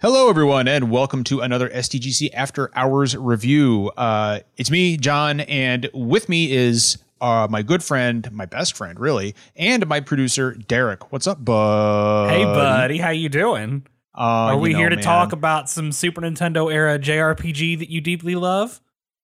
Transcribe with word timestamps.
Hello, 0.00 0.30
everyone, 0.30 0.66
and 0.66 0.90
welcome 0.90 1.24
to 1.24 1.40
another 1.40 1.68
SDGC 1.68 2.30
After 2.32 2.70
Hours 2.74 3.14
review. 3.14 3.90
Uh, 3.98 4.40
it's 4.56 4.70
me, 4.70 4.96
John, 4.96 5.40
and 5.40 5.90
with 5.92 6.26
me 6.28 6.50
is 6.52 6.96
uh, 7.20 7.46
my 7.50 7.60
good 7.60 7.84
friend, 7.84 8.26
my 8.32 8.46
best 8.46 8.74
friend, 8.76 8.98
really, 8.98 9.34
and 9.56 9.86
my 9.86 10.00
producer, 10.00 10.54
Derek. 10.54 11.12
What's 11.12 11.26
up, 11.26 11.44
bud? 11.44 12.30
Hey, 12.30 12.44
buddy, 12.44 12.96
how 12.96 13.10
you 13.10 13.28
doing? 13.28 13.86
Uh, 14.16 14.20
Are 14.22 14.54
you 14.54 14.60
we 14.60 14.72
know, 14.72 14.78
here 14.78 14.88
to 14.88 14.96
man. 14.96 15.04
talk 15.04 15.32
about 15.32 15.68
some 15.68 15.92
Super 15.92 16.22
Nintendo 16.22 16.72
era 16.72 16.98
JRPG 16.98 17.78
that 17.80 17.90
you 17.90 18.00
deeply 18.00 18.34
love? 18.36 18.80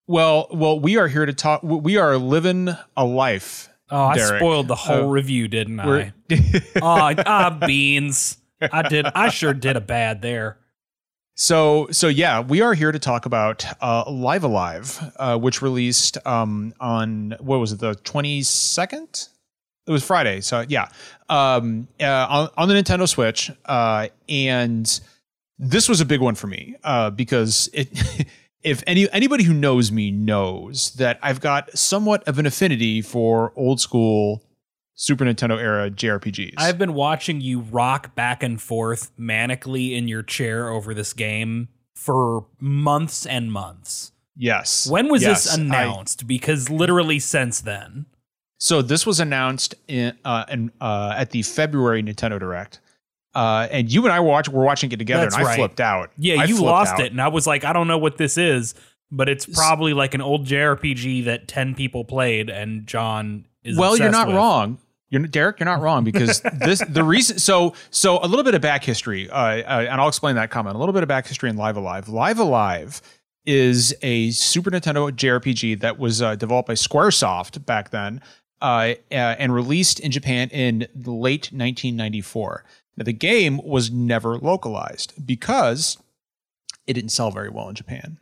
Well, 0.07 0.47
well, 0.53 0.79
we 0.79 0.99
are 0.99 1.09
here 1.09 1.25
to 1.25 1.33
talk. 1.33 1.63
We 1.63 1.97
are 1.97 2.19
living 2.19 2.69
a 2.97 3.05
life. 3.05 3.71
Oh, 3.91 4.05
I 4.05 4.19
spoiled 4.19 4.69
the 4.69 4.75
whole 4.75 5.05
Uh, 5.09 5.11
review, 5.11 5.49
didn't 5.49 5.81
I? 5.81 6.13
Oh, 6.83 7.15
ah, 7.27 7.59
beans. 7.67 8.37
I 8.61 8.87
did. 8.89 9.07
I 9.07 9.31
sure 9.31 9.55
did 9.55 9.77
a 9.77 9.81
bad 9.81 10.21
there. 10.21 10.59
So 11.39 11.89
so 11.91 12.09
yeah, 12.09 12.41
we 12.41 12.63
are 12.63 12.73
here 12.73 12.91
to 12.91 12.99
talk 12.99 13.27
about 13.27 13.67
uh, 13.83 14.11
Live 14.11 14.43
A 14.43 14.49
Live, 14.49 15.13
uh, 15.17 15.39
which 15.39 15.61
released 15.61 16.17
um, 16.27 16.73
on 16.81 17.37
what 17.41 17.61
was 17.61 17.73
it 17.73 17.79
the 17.79 17.95
twenty 17.95 18.43
second? 18.43 19.29
It 19.87 19.91
was 19.91 20.03
Friday, 20.03 20.41
so 20.41 20.65
yeah, 20.67 20.89
um, 21.29 21.89
uh, 22.01 22.27
on, 22.29 22.49
on 22.57 22.69
the 22.69 22.75
Nintendo 22.75 23.07
Switch, 23.07 23.53
uh, 23.67 24.09
and 24.31 25.01
this 25.59 25.91
was 25.91 26.01
a 26.01 26.07
big 26.07 26.23
one 26.23 26.35
for 26.35 26.47
me 26.49 26.75
uh, 26.83 27.11
because 27.11 27.69
it. 27.73 28.27
If 28.63 28.83
any 28.85 29.09
anybody 29.13 29.45
who 29.45 29.55
knows 29.55 29.93
me 29.93 30.11
knows 30.11 30.93
that 30.95 31.21
I've 31.23 31.41
got 31.41 31.79
somewhat 31.79 32.27
of 32.27 32.41
an 32.41 32.47
affinity 32.47 33.01
for 33.01 33.53
old 33.55 33.81
school 33.81 34.43
Super 34.99 35.25
Nintendo 35.27 35.59
era 35.61 35.91
JRPGs. 35.91 36.55
I've 36.57 36.79
been 36.79 36.95
watching 36.95 37.41
you 37.41 37.61
rock 37.61 38.15
back 38.15 38.43
and 38.43 38.61
forth 38.61 39.15
manically 39.19 39.93
in 39.97 40.09
your 40.09 40.23
chair 40.23 40.71
over 40.71 40.95
this 40.95 41.13
game 41.13 41.69
for 41.95 42.47
months 42.61 43.27
and 43.27 43.53
months. 43.53 44.13
yes. 44.37 44.89
When 44.89 45.09
was 45.09 45.23
Yes, 45.23 45.45
this 45.45 45.53
I- 45.59 45.61
announced? 45.61 46.27
because 46.27 46.71
literally 46.71 47.19
since 47.19 47.61
then. 47.61 48.07
So 48.59 48.81
this 48.81 49.05
was 49.05 49.21
announced 49.21 49.75
in, 49.87 50.15
uh, 50.25 50.45
in 50.51 50.73
uh, 50.81 51.13
at 51.17 51.31
the 51.31 51.43
February 51.43 52.03
Nintendo 52.03 52.41
Direct, 52.41 52.81
uh, 53.35 53.69
and 53.71 53.93
you 53.93 54.03
and 54.05 54.13
I 54.13 54.21
watch 54.21 54.49
were 54.49 54.65
watching 54.65 54.91
it 54.93 54.97
together, 54.99 55.25
That's 55.25 55.37
and 55.37 55.45
I 55.45 55.49
right. 55.49 55.57
flipped 55.57 55.79
out. 55.81 56.11
Yeah, 56.17 56.41
I 56.41 56.45
you 56.45 56.63
lost 56.63 56.95
out. 56.95 57.01
it, 57.01 57.13
and 57.13 57.21
I 57.21 57.29
was 57.29 57.47
like, 57.47 57.65
I 57.65 57.75
don't 57.75 57.87
know 57.87 57.99
what 57.99 58.17
this 58.17 58.39
is, 58.39 58.75
but 59.11 59.29
it's 59.29 59.45
probably 59.45 59.93
like 59.93 60.15
an 60.15 60.23
old 60.23 60.47
JRPG 60.47 61.27
that 61.27 61.49
ten 61.49 61.75
people 61.75 62.03
played, 62.07 62.49
and 62.49 62.87
John 62.87 63.45
is. 63.63 63.77
Well, 63.77 63.95
you're 63.99 64.11
not 64.11 64.29
with. 64.29 64.37
wrong. 64.37 64.79
You're 65.09 65.23
Derek. 65.23 65.61
You're 65.61 65.67
not 65.67 65.81
wrong 65.81 66.05
because 66.05 66.41
this 66.55 66.81
the 66.89 67.05
reason. 67.05 67.39
So 67.39 67.75
so 67.91 68.19
a 68.23 68.27
little 68.27 68.45
bit 68.45 68.55
of 68.55 68.63
back 68.63 68.85
history, 68.85 69.31
uh, 69.31 69.37
uh, 69.37 69.87
and 69.89 70.01
I'll 70.01 70.09
explain 70.09 70.37
that 70.37 70.51
comment. 70.51 70.77
A 70.77 70.79
little 70.79 70.93
bit 70.93 71.03
of 71.03 71.09
back 71.09 71.27
history 71.27 71.49
in 71.49 71.57
Live 71.57 71.77
Alive. 71.77 72.09
Live 72.09 72.39
A 72.39 72.45
Live 72.45 73.01
is 73.45 73.95
a 74.03 74.31
Super 74.33 74.71
Nintendo 74.71 75.11
JRPG 75.11 75.81
that 75.81 75.99
was 75.99 76.21
uh, 76.21 76.35
developed 76.35 76.67
by 76.67 76.75
SquareSoft 76.75 77.65
back 77.65 77.91
then, 77.91 78.21
uh, 78.61 78.95
uh, 79.13 79.15
and 79.15 79.55
released 79.55 80.01
in 80.01 80.11
Japan 80.11 80.49
in 80.49 80.89
late 80.97 81.53
1994. 81.53 82.65
Now 82.97 83.05
the 83.05 83.13
game 83.13 83.61
was 83.63 83.91
never 83.91 84.37
localized 84.37 85.15
because 85.25 85.99
it 86.89 86.95
didn't 86.95 87.11
sell 87.11 87.31
very 87.31 87.49
well 87.49 87.69
in 87.69 87.77
Japan, 87.77 88.19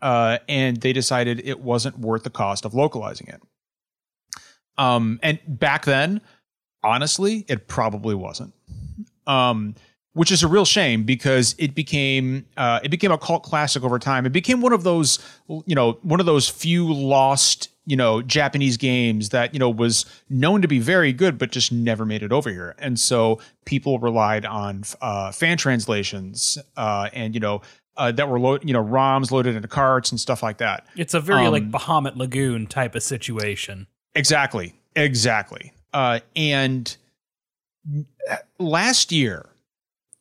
uh, 0.00 0.38
and 0.48 0.76
they 0.76 0.92
decided 0.92 1.40
it 1.44 1.60
wasn't 1.60 1.98
worth 1.98 2.22
the 2.22 2.30
cost 2.30 2.64
of 2.64 2.74
localizing 2.74 3.26
it. 3.26 3.42
Um, 4.78 5.18
and 5.22 5.38
back 5.46 5.84
then, 5.84 6.20
honestly, 6.82 7.44
it 7.48 7.68
probably 7.68 8.14
wasn't. 8.14 8.54
Um, 9.26 9.74
which 10.14 10.32
is 10.32 10.42
a 10.42 10.48
real 10.48 10.64
shame 10.64 11.04
because 11.04 11.54
it 11.58 11.74
became 11.74 12.44
uh, 12.56 12.80
it 12.82 12.88
became 12.88 13.12
a 13.12 13.18
cult 13.18 13.42
classic 13.42 13.84
over 13.84 13.98
time. 13.98 14.26
It 14.26 14.32
became 14.32 14.60
one 14.60 14.72
of 14.72 14.82
those 14.82 15.18
you 15.48 15.74
know 15.74 15.98
one 16.02 16.18
of 16.18 16.26
those 16.26 16.48
few 16.48 16.92
lost 16.92 17.68
you 17.86 17.96
know 17.96 18.22
Japanese 18.22 18.76
games 18.76 19.28
that 19.28 19.52
you 19.52 19.60
know 19.60 19.70
was 19.70 20.06
known 20.28 20.62
to 20.62 20.68
be 20.68 20.78
very 20.80 21.12
good 21.12 21.38
but 21.38 21.50
just 21.52 21.70
never 21.70 22.04
made 22.04 22.22
it 22.22 22.32
over 22.32 22.50
here. 22.50 22.74
And 22.78 22.98
so 22.98 23.38
people 23.64 23.98
relied 23.98 24.44
on 24.44 24.82
uh, 25.00 25.30
fan 25.30 25.56
translations 25.56 26.58
uh, 26.76 27.10
and 27.12 27.34
you 27.34 27.40
know 27.40 27.60
uh, 27.96 28.10
that 28.12 28.28
were 28.28 28.40
lo- 28.40 28.58
you 28.62 28.72
know 28.72 28.82
ROMs 28.82 29.30
loaded 29.30 29.54
into 29.54 29.68
carts 29.68 30.10
and 30.10 30.18
stuff 30.18 30.42
like 30.42 30.58
that. 30.58 30.86
It's 30.96 31.14
a 31.14 31.20
very 31.20 31.46
Um, 31.46 31.52
like 31.52 31.70
Bahamut 31.70 32.16
Lagoon 32.16 32.66
type 32.66 32.94
of 32.96 33.02
situation. 33.02 33.86
Exactly. 34.18 34.74
Exactly. 34.96 35.72
Uh, 35.94 36.20
and 36.36 36.96
last 38.58 39.12
year, 39.12 39.46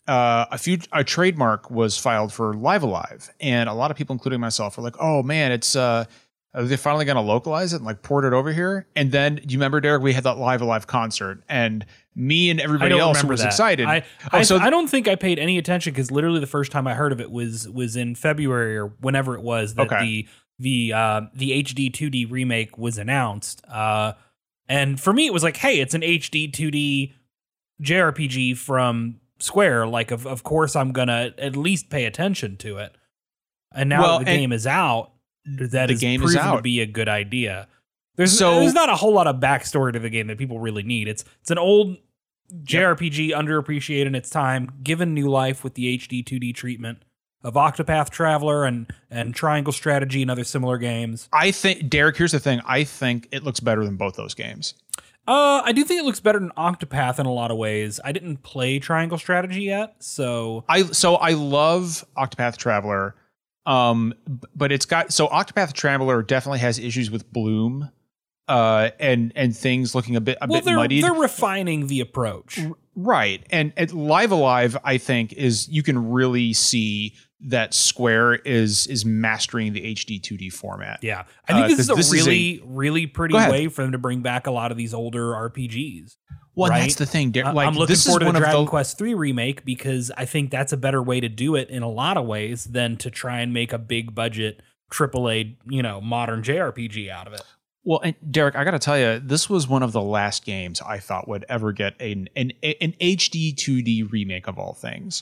uh, 0.08 0.46
a 0.52 0.58
few 0.58 0.78
a 0.94 1.04
trademark 1.04 1.70
was 1.70 1.98
filed 1.98 2.32
for 2.32 2.54
Live 2.54 2.84
A 2.84 2.88
Live, 2.88 3.30
and 3.42 3.68
a 3.68 3.74
lot 3.74 3.92
of 3.92 3.98
people, 3.98 4.14
including 4.14 4.40
myself, 4.40 4.78
were 4.78 4.84
like, 4.84 4.96
"Oh 5.00 5.22
man, 5.24 5.52
it's 5.52 5.76
uh, 5.76 6.06
are 6.54 6.64
they 6.64 6.78
finally 6.78 7.04
going 7.06 7.18
to 7.18 7.22
localize 7.22 7.74
it 7.74 7.78
and 7.78 7.86
like 7.86 8.02
port 8.04 8.24
it 8.24 8.32
over 8.34 8.54
here?" 8.54 8.88
And 8.96 9.12
then, 9.12 9.40
you 9.48 9.58
remember, 9.58 9.82
Derek? 9.82 10.02
We 10.02 10.14
had 10.14 10.24
that 10.24 10.38
Live 10.38 10.62
A 10.62 10.66
Live 10.66 10.88
concert, 10.88 11.44
and 11.50 11.86
me 12.16 12.50
and 12.50 12.62
everybody 12.62 12.98
else 12.98 13.24
was 13.24 13.42
that. 13.42 13.48
excited. 13.48 13.86
I, 13.86 14.04
Oh, 14.32 14.38
I, 14.40 14.42
so- 14.44 14.58
I 14.58 14.70
don't 14.70 14.88
think 14.88 15.08
I 15.08 15.16
paid 15.16 15.40
any 15.40 15.58
attention 15.58 15.92
because 15.94 16.10
literally 16.10 16.40
the 16.40 16.48
first 16.48 16.72
time 16.72 16.88
I 16.88 16.94
heard 16.94 17.12
of 17.12 17.20
it 17.20 17.30
was 17.32 17.68
was 17.68 17.96
in 17.98 18.16
February 18.16 18.78
or 18.78 18.88
whenever 19.02 19.36
it 19.36 19.42
was 19.42 19.76
that 19.76 19.88
Okay. 19.92 20.00
the 20.02 20.28
the 20.60 20.94
uh, 20.94 21.22
the 21.34 21.64
HD 21.64 21.92
2D 21.92 22.30
remake 22.32 22.78
was 22.78 22.98
announced. 22.98 23.64
Uh, 23.68 24.14
and 24.68 25.00
for 25.00 25.14
me, 25.14 25.28
it 25.28 25.34
was 25.34 25.44
like, 25.44 25.58
hey, 25.58 25.80
it's 25.80 25.94
an 25.94 26.02
HD 26.02 26.52
2D 26.52 27.14
JRPG 27.82 28.58
from 28.58 29.20
Square. 29.40 29.88
Like, 29.88 30.12
of 30.12 30.26
of 30.26 30.44
course, 30.44 30.76
I'm 30.76 30.92
gonna 30.92 31.34
at 31.38 31.56
least 31.56 31.90
pay 31.90 32.06
attention 32.06 32.58
to 32.58 32.78
it. 32.78 32.96
And 33.74 33.90
now 33.90 34.02
Well, 34.02 34.20
that 34.20 34.26
the 34.26 34.32
game 34.38 34.52
is 34.52 34.66
out, 34.66 35.12
that 35.46 35.88
The 35.88 35.94
is 35.94 36.00
game 36.00 36.22
is 36.24 36.32
proven 36.34 36.42
to 36.42 36.56
out. 36.58 36.64
be 36.64 36.82
a 36.82 36.86
good 36.86 37.08
idea. 37.10 37.68
There's 38.16 38.36
So- 38.38 38.60
there's 38.62 38.74
not 38.74 38.90
a 38.90 38.96
whole 38.96 39.14
lot 39.14 39.28
of 39.28 39.36
backstory 39.36 39.94
to 39.94 40.00
the 40.00 40.10
game 40.10 40.26
that 40.28 40.38
people 40.40 40.60
really 40.60 40.84
need. 40.84 41.08
It's 41.08 41.24
it's 41.42 41.52
an 41.52 41.60
old 41.60 41.98
JRPG 42.64 43.30
underappreciated 43.32 44.06
in 44.08 44.16
its 44.16 44.30
time, 44.30 44.72
given 44.82 45.14
new 45.14 45.30
life 45.30 45.64
with 45.64 45.76
the 45.76 45.86
HD 45.98 46.24
2D 46.24 46.54
treatment 46.56 47.04
of 47.44 47.54
Octopath 47.54 48.10
Traveler 48.10 48.66
and 48.66 48.92
and 49.10 49.34
Triangle 49.36 49.74
Strategy 49.74 50.22
and 50.22 50.30
other 50.32 50.44
similar 50.44 50.78
games. 50.78 51.30
I 51.32 51.52
think, 51.52 51.90
Derek. 51.90 52.18
Here's 52.18 52.32
the 52.32 52.40
thing. 52.40 52.62
I 52.66 52.84
think 52.84 53.28
it 53.32 53.44
looks 53.44 53.60
better 53.60 53.84
than 53.86 53.96
both 53.96 54.16
those 54.16 54.34
games. 54.34 54.74
Uh, 55.28 55.62
I 55.66 55.74
do 55.74 55.84
think 55.84 56.00
it 56.00 56.06
looks 56.06 56.22
better 56.22 56.40
than 56.40 56.52
Octopath 56.52 57.20
in 57.20 57.26
a 57.26 57.34
lot 57.34 57.52
of 57.52 57.58
ways. 57.58 58.00
I 58.04 58.14
didn't 58.14 58.44
play 58.44 58.80
Triangle 58.80 59.18
Strategy 59.18 59.64
yet, 59.64 59.96
so 60.00 60.64
I 60.70 60.84
so 60.84 61.16
I 61.16 61.32
love 61.32 62.06
Octopath 62.18 62.56
Traveler, 62.56 63.14
um, 63.66 64.14
but 64.56 64.72
it's 64.72 64.86
got 64.86 65.12
so 65.12 65.28
Octopath 65.28 65.74
Traveler 65.74 66.24
definitely 66.24 66.60
has 66.60 66.80
issues 66.80 67.12
with 67.12 67.30
Bloom, 67.34 67.92
uh, 68.48 68.92
and 69.02 69.34
and 69.36 69.56
things 69.56 69.94
looking 69.94 70.16
a 70.16 70.22
bit 70.22 70.38
a 70.42 70.48
well, 70.48 70.60
bit 70.60 70.66
they're 70.66 70.78
muddied. 70.78 71.04
they're 71.04 71.12
refining 71.14 71.88
the 71.88 72.00
approach. 72.00 72.62
right, 72.96 73.46
and, 73.50 73.74
and 73.76 73.92
Live 73.92 74.32
A 74.32 74.36
Live, 74.36 74.78
I 74.86 74.98
think, 74.98 75.34
is 75.34 75.68
you 75.68 75.84
can 75.84 76.10
really 76.10 76.54
see 76.54 77.16
that 77.42 77.74
Square 77.74 78.36
is 78.36 78.88
is 78.88 79.06
mastering 79.06 79.74
the 79.74 79.82
HD 79.96 80.20
2D 80.20 80.52
format. 80.52 81.00
Yeah, 81.04 81.24
I 81.48 81.54
think 81.54 81.66
Uh, 81.66 81.68
this 81.70 81.80
is 81.80 81.90
a 81.90 81.94
this 81.96 82.12
is 82.12 82.26
a- 82.26 82.30
really 82.30 82.62
really 82.66 83.06
pretty 83.08 83.36
way 83.36 83.68
for 83.68 83.84
them 83.84 83.92
to 83.92 83.98
bring 83.98 84.22
back 84.22 84.48
a 84.48 84.52
lot 84.52 84.72
of 84.72 84.78
these 84.78 84.94
older 84.94 85.34
RPGs. 85.36 86.18
Well, 86.56 86.72
Right. 86.72 86.82
that's 86.82 86.96
the 86.96 87.06
thing. 87.06 87.32
Like 87.34 87.46
I'm 87.68 87.76
looking 87.76 87.94
this 87.94 88.06
forward 88.06 88.24
is 88.24 88.26
to 88.26 88.26
one 88.26 88.34
the 88.34 88.40
Dragon 88.40 88.62
the 88.66 88.70
Quest 88.70 88.98
three 88.98 89.14
remake 89.14 89.64
because 89.64 90.12
I 90.18 90.26
think 90.26 90.50
that's 90.50 90.74
a 90.74 90.78
better 90.78 91.04
way 91.04 91.20
to 91.20 91.30
do 91.30 91.56
it 91.56 91.70
in 91.70 91.84
a 91.84 91.90
lot 91.90 92.18
of 92.18 92.26
ways 92.26 92.64
than 92.66 92.98
to 92.98 93.12
try 93.12 93.42
and 93.42 93.54
make 93.54 93.72
a 93.72 93.78
big 93.78 94.16
budget 94.16 94.62
AAA, 94.92 95.58
you 95.70 95.84
know, 95.84 96.02
modern 96.02 96.42
JRPG 96.42 97.10
out 97.12 97.28
of 97.28 97.34
it. 97.34 97.44
Well, 97.84 98.00
and 98.04 98.16
Derek, 98.32 98.56
I 98.56 98.64
got 98.64 98.72
to 98.72 98.80
tell 98.80 98.98
you, 98.98 99.20
this 99.20 99.48
was 99.50 99.68
one 99.68 99.84
of 99.84 99.92
the 99.92 100.02
last 100.02 100.44
games 100.46 100.82
I 100.82 100.98
thought 100.98 101.28
would 101.28 101.46
ever 101.48 101.72
get 101.72 101.94
an 102.02 102.28
an, 102.36 102.52
an 102.64 102.94
HD 103.00 103.54
2D 103.54 104.12
remake 104.12 104.48
of 104.48 104.58
all 104.58 104.74
things. 104.74 105.22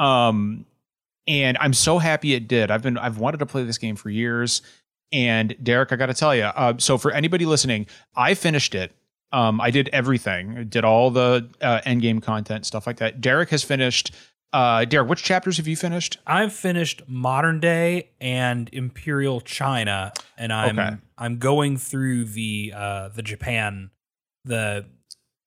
Um, 0.00 0.66
and 1.26 1.56
I'm 1.60 1.72
so 1.72 1.98
happy 1.98 2.34
it 2.34 2.48
did. 2.48 2.70
I've 2.70 2.82
been 2.82 2.98
I've 2.98 3.18
wanted 3.18 3.38
to 3.38 3.46
play 3.46 3.64
this 3.64 3.78
game 3.78 3.96
for 3.96 4.10
years. 4.10 4.62
And 5.12 5.54
Derek, 5.62 5.92
I 5.92 5.96
got 5.96 6.06
to 6.06 6.14
tell 6.14 6.34
you, 6.34 6.44
uh, 6.44 6.74
so 6.78 6.96
for 6.96 7.10
anybody 7.10 7.44
listening, 7.44 7.86
I 8.16 8.32
finished 8.32 8.74
it. 8.74 8.92
Um, 9.30 9.60
I 9.60 9.70
did 9.70 9.90
everything, 9.92 10.66
did 10.68 10.84
all 10.84 11.10
the 11.10 11.50
uh, 11.60 11.80
end 11.84 12.00
game 12.02 12.20
content, 12.20 12.64
stuff 12.66 12.86
like 12.86 12.96
that. 12.98 13.20
Derek 13.20 13.50
has 13.50 13.62
finished. 13.62 14.14
Uh, 14.54 14.84
Derek, 14.84 15.08
which 15.08 15.22
chapters 15.22 15.56
have 15.56 15.66
you 15.66 15.76
finished? 15.76 16.18
I've 16.26 16.52
finished 16.52 17.02
modern 17.06 17.58
day 17.60 18.10
and 18.20 18.68
Imperial 18.72 19.40
China, 19.40 20.12
and 20.36 20.52
I'm 20.52 20.78
Okay. 20.78 20.96
I'm 21.16 21.38
going 21.38 21.76
through 21.78 22.24
the 22.26 22.72
uh 22.76 23.08
the 23.08 23.22
Japan 23.22 23.90
the 24.44 24.84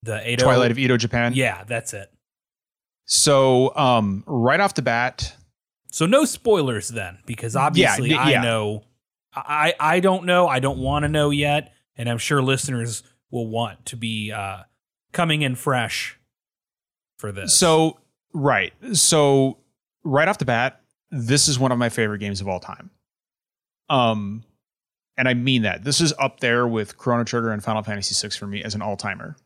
the 0.04 0.28
Edo 0.32 0.46
Twilight 0.46 0.72
of 0.72 0.80
Edo 0.80 0.98
Japan. 0.98 1.34
Yeah, 1.36 1.64
that's 1.66 1.94
it. 1.94 2.12
So, 3.06 3.76
um, 3.76 4.24
right 4.26 4.60
off 4.60 4.74
the 4.74 4.82
bat, 4.82 5.36
So 5.96 6.06
no 6.06 6.26
spoilers 6.26 6.90
then, 6.90 7.20
because 7.26 7.56
obviously 7.56 8.14
I 8.14 8.32
yeah. 8.32 8.42
know 8.42 8.84
I 9.34 9.74
I 9.80 10.02
don't 10.02 10.26
know, 10.26 10.46
I 10.46 10.60
don't 10.60 10.80
want 10.80 11.04
to 11.04 11.08
know 11.08 11.30
yet, 11.30 11.72
and 11.96 12.10
I'm 12.10 12.18
sure 12.18 12.42
listeners 12.42 13.02
will 13.32 13.48
want 13.48 13.86
to 13.86 13.96
be 13.96 14.30
uh 14.30 14.64
coming 15.14 15.42
in 15.42 15.56
fresh 15.56 16.20
for 17.18 17.32
this. 17.32 17.54
So 17.54 17.98
right. 18.34 18.74
So 18.92 19.60
right 20.04 20.28
off 20.28 20.38
the 20.38 20.44
bat, 20.44 20.82
this 21.12 21.48
is 21.48 21.58
one 21.58 21.72
of 21.72 21.78
my 21.78 21.88
favorite 21.88 22.20
games 22.20 22.42
of 22.42 22.50
all 22.50 22.60
time. 22.60 22.90
Um, 23.88 24.44
and 25.16 25.30
I 25.30 25.34
mean 25.34 25.62
that. 25.62 25.86
This 25.86 26.02
is 26.02 26.14
up 26.20 26.42
there 26.42 26.68
with 26.68 26.98
Chrono 26.98 27.24
Trigger 27.24 27.54
and 27.54 27.64
Final 27.64 27.84
Fantasy 27.84 28.14
VI 28.28 28.36
for 28.36 28.48
me 28.48 28.62
as 28.62 28.76
an 28.76 28.82
all 28.82 28.98
timer. 28.98 29.38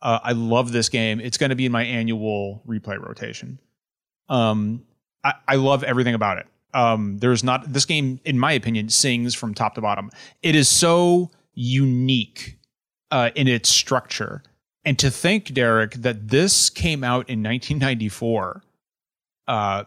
Uh, 0.00 0.20
I 0.22 0.30
love 0.30 0.70
this 0.70 0.88
game. 0.88 1.18
It's 1.18 1.38
going 1.38 1.50
to 1.50 1.56
be 1.56 1.66
in 1.66 1.72
my 1.72 1.82
annual 1.82 2.62
replay 2.68 3.04
rotation. 3.04 3.58
Um, 4.28 4.84
I, 5.24 5.34
I 5.48 5.56
love 5.56 5.84
everything 5.84 6.14
about 6.14 6.38
it. 6.38 6.46
Um, 6.74 7.18
there's 7.18 7.44
not 7.44 7.72
this 7.72 7.84
game, 7.84 8.20
in 8.24 8.38
my 8.38 8.52
opinion, 8.52 8.88
sings 8.88 9.34
from 9.34 9.54
top 9.54 9.74
to 9.74 9.80
bottom. 9.80 10.10
It 10.42 10.54
is 10.54 10.68
so 10.68 11.30
unique 11.54 12.58
uh, 13.10 13.30
in 13.34 13.46
its 13.46 13.68
structure, 13.68 14.42
and 14.84 14.98
to 14.98 15.10
think, 15.10 15.52
Derek, 15.52 15.94
that 15.94 16.28
this 16.28 16.70
came 16.70 17.04
out 17.04 17.28
in 17.28 17.42
1994 17.42 18.62
uh, 19.46 19.84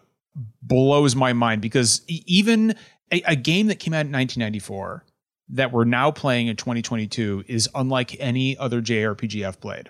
blows 0.62 1.16
my 1.16 1.34
mind 1.34 1.62
because 1.62 2.02
even 2.08 2.76
a, 3.12 3.22
a 3.26 3.36
game 3.36 3.68
that 3.68 3.80
came 3.80 3.94
out 3.94 4.06
in 4.06 4.12
1994 4.12 5.04
that 5.50 5.72
we're 5.72 5.86
now 5.86 6.12
playing 6.12 6.48
in 6.48 6.56
2022 6.56 7.46
is 7.48 7.70
unlike 7.76 8.16
any 8.20 8.58
other 8.58 8.82
JRPG 8.82 9.46
I've 9.46 9.60
played. 9.60 9.90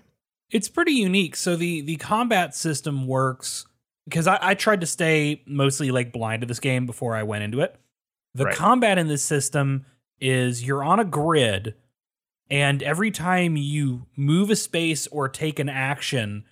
It's 0.51 0.69
pretty 0.69 0.93
unique. 0.93 1.35
So 1.35 1.55
the 1.55 1.81
the 1.81 1.95
combat 1.97 2.55
system 2.55 3.07
works 3.07 3.65
because 4.07 4.27
I, 4.27 4.37
I 4.41 4.53
tried 4.53 4.81
to 4.81 4.87
stay 4.87 5.41
mostly 5.45 5.91
like 5.91 6.11
blind 6.13 6.41
to 6.41 6.47
this 6.47 6.59
game 6.59 6.85
before 6.85 7.15
I 7.15 7.23
went 7.23 7.43
into 7.43 7.61
it. 7.61 7.75
The 8.33 8.45
Right. 8.45 8.55
combat 8.55 8.97
in 8.97 9.07
this 9.07 9.23
system 9.23 9.85
is 10.19 10.63
you're 10.63 10.83
on 10.83 10.99
a 10.99 11.05
grid, 11.05 11.75
and 12.49 12.83
every 12.83 13.11
time 13.11 13.57
you 13.57 14.05
move 14.15 14.49
a 14.49 14.55
space 14.55 15.07
or 15.07 15.27
take 15.29 15.57
an 15.59 15.69
action, 15.69 16.43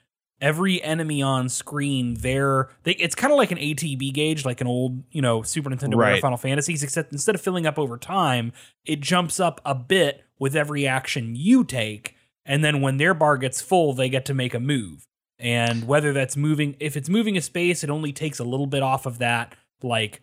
every 0.42 0.82
enemy 0.84 1.22
on 1.22 1.48
screen 1.50 2.16
there 2.16 2.70
they, 2.84 2.94
it's 2.94 3.16
kind 3.16 3.32
of 3.32 3.38
like 3.38 3.52
an 3.52 3.58
ATB 3.58 4.12
gauge, 4.14 4.46
like 4.46 4.62
an 4.62 4.68
old 4.68 5.04
you 5.12 5.22
know 5.22 5.42
Super 5.44 5.70
Nintendo 5.70 5.94
or 5.96 5.98
Right. 5.98 6.22
Final 6.22 6.38
Fantasies, 6.38 6.84
except 6.84 7.12
instead 7.12 7.36
of 7.36 7.42
filling 7.42 7.66
up 7.66 7.78
over 7.78 7.98
time, 7.98 8.52
it 8.86 9.00
jumps 9.02 9.40
up 9.40 9.62
a 9.66 9.76
bit 9.76 10.24
with 10.40 10.56
every 10.56 10.88
action 10.88 11.36
you 11.36 11.64
take, 11.64 12.16
and 12.46 12.64
then 12.64 12.82
when 12.82 12.98
their 12.98 13.14
bar 13.14 13.38
gets 13.38 13.62
full, 13.62 13.94
they 13.94 14.10
get 14.10 14.26
to 14.26 14.34
make 14.34 14.54
a 14.54 14.60
move 14.60 15.06
and 15.40 15.88
whether 15.88 16.14
that's 16.14 16.38
moving 16.38 16.76
if 16.80 16.96
it's 16.96 17.10
moving 17.10 17.36
a 17.38 17.42
space 17.42 17.84
it 17.84 17.90
only 17.90 18.14
takes 18.14 18.40
a 18.40 18.44
little 18.44 18.68
bit 18.68 18.84
off 18.84 19.06
of 19.06 19.18
that 19.20 19.56
like 19.82 20.22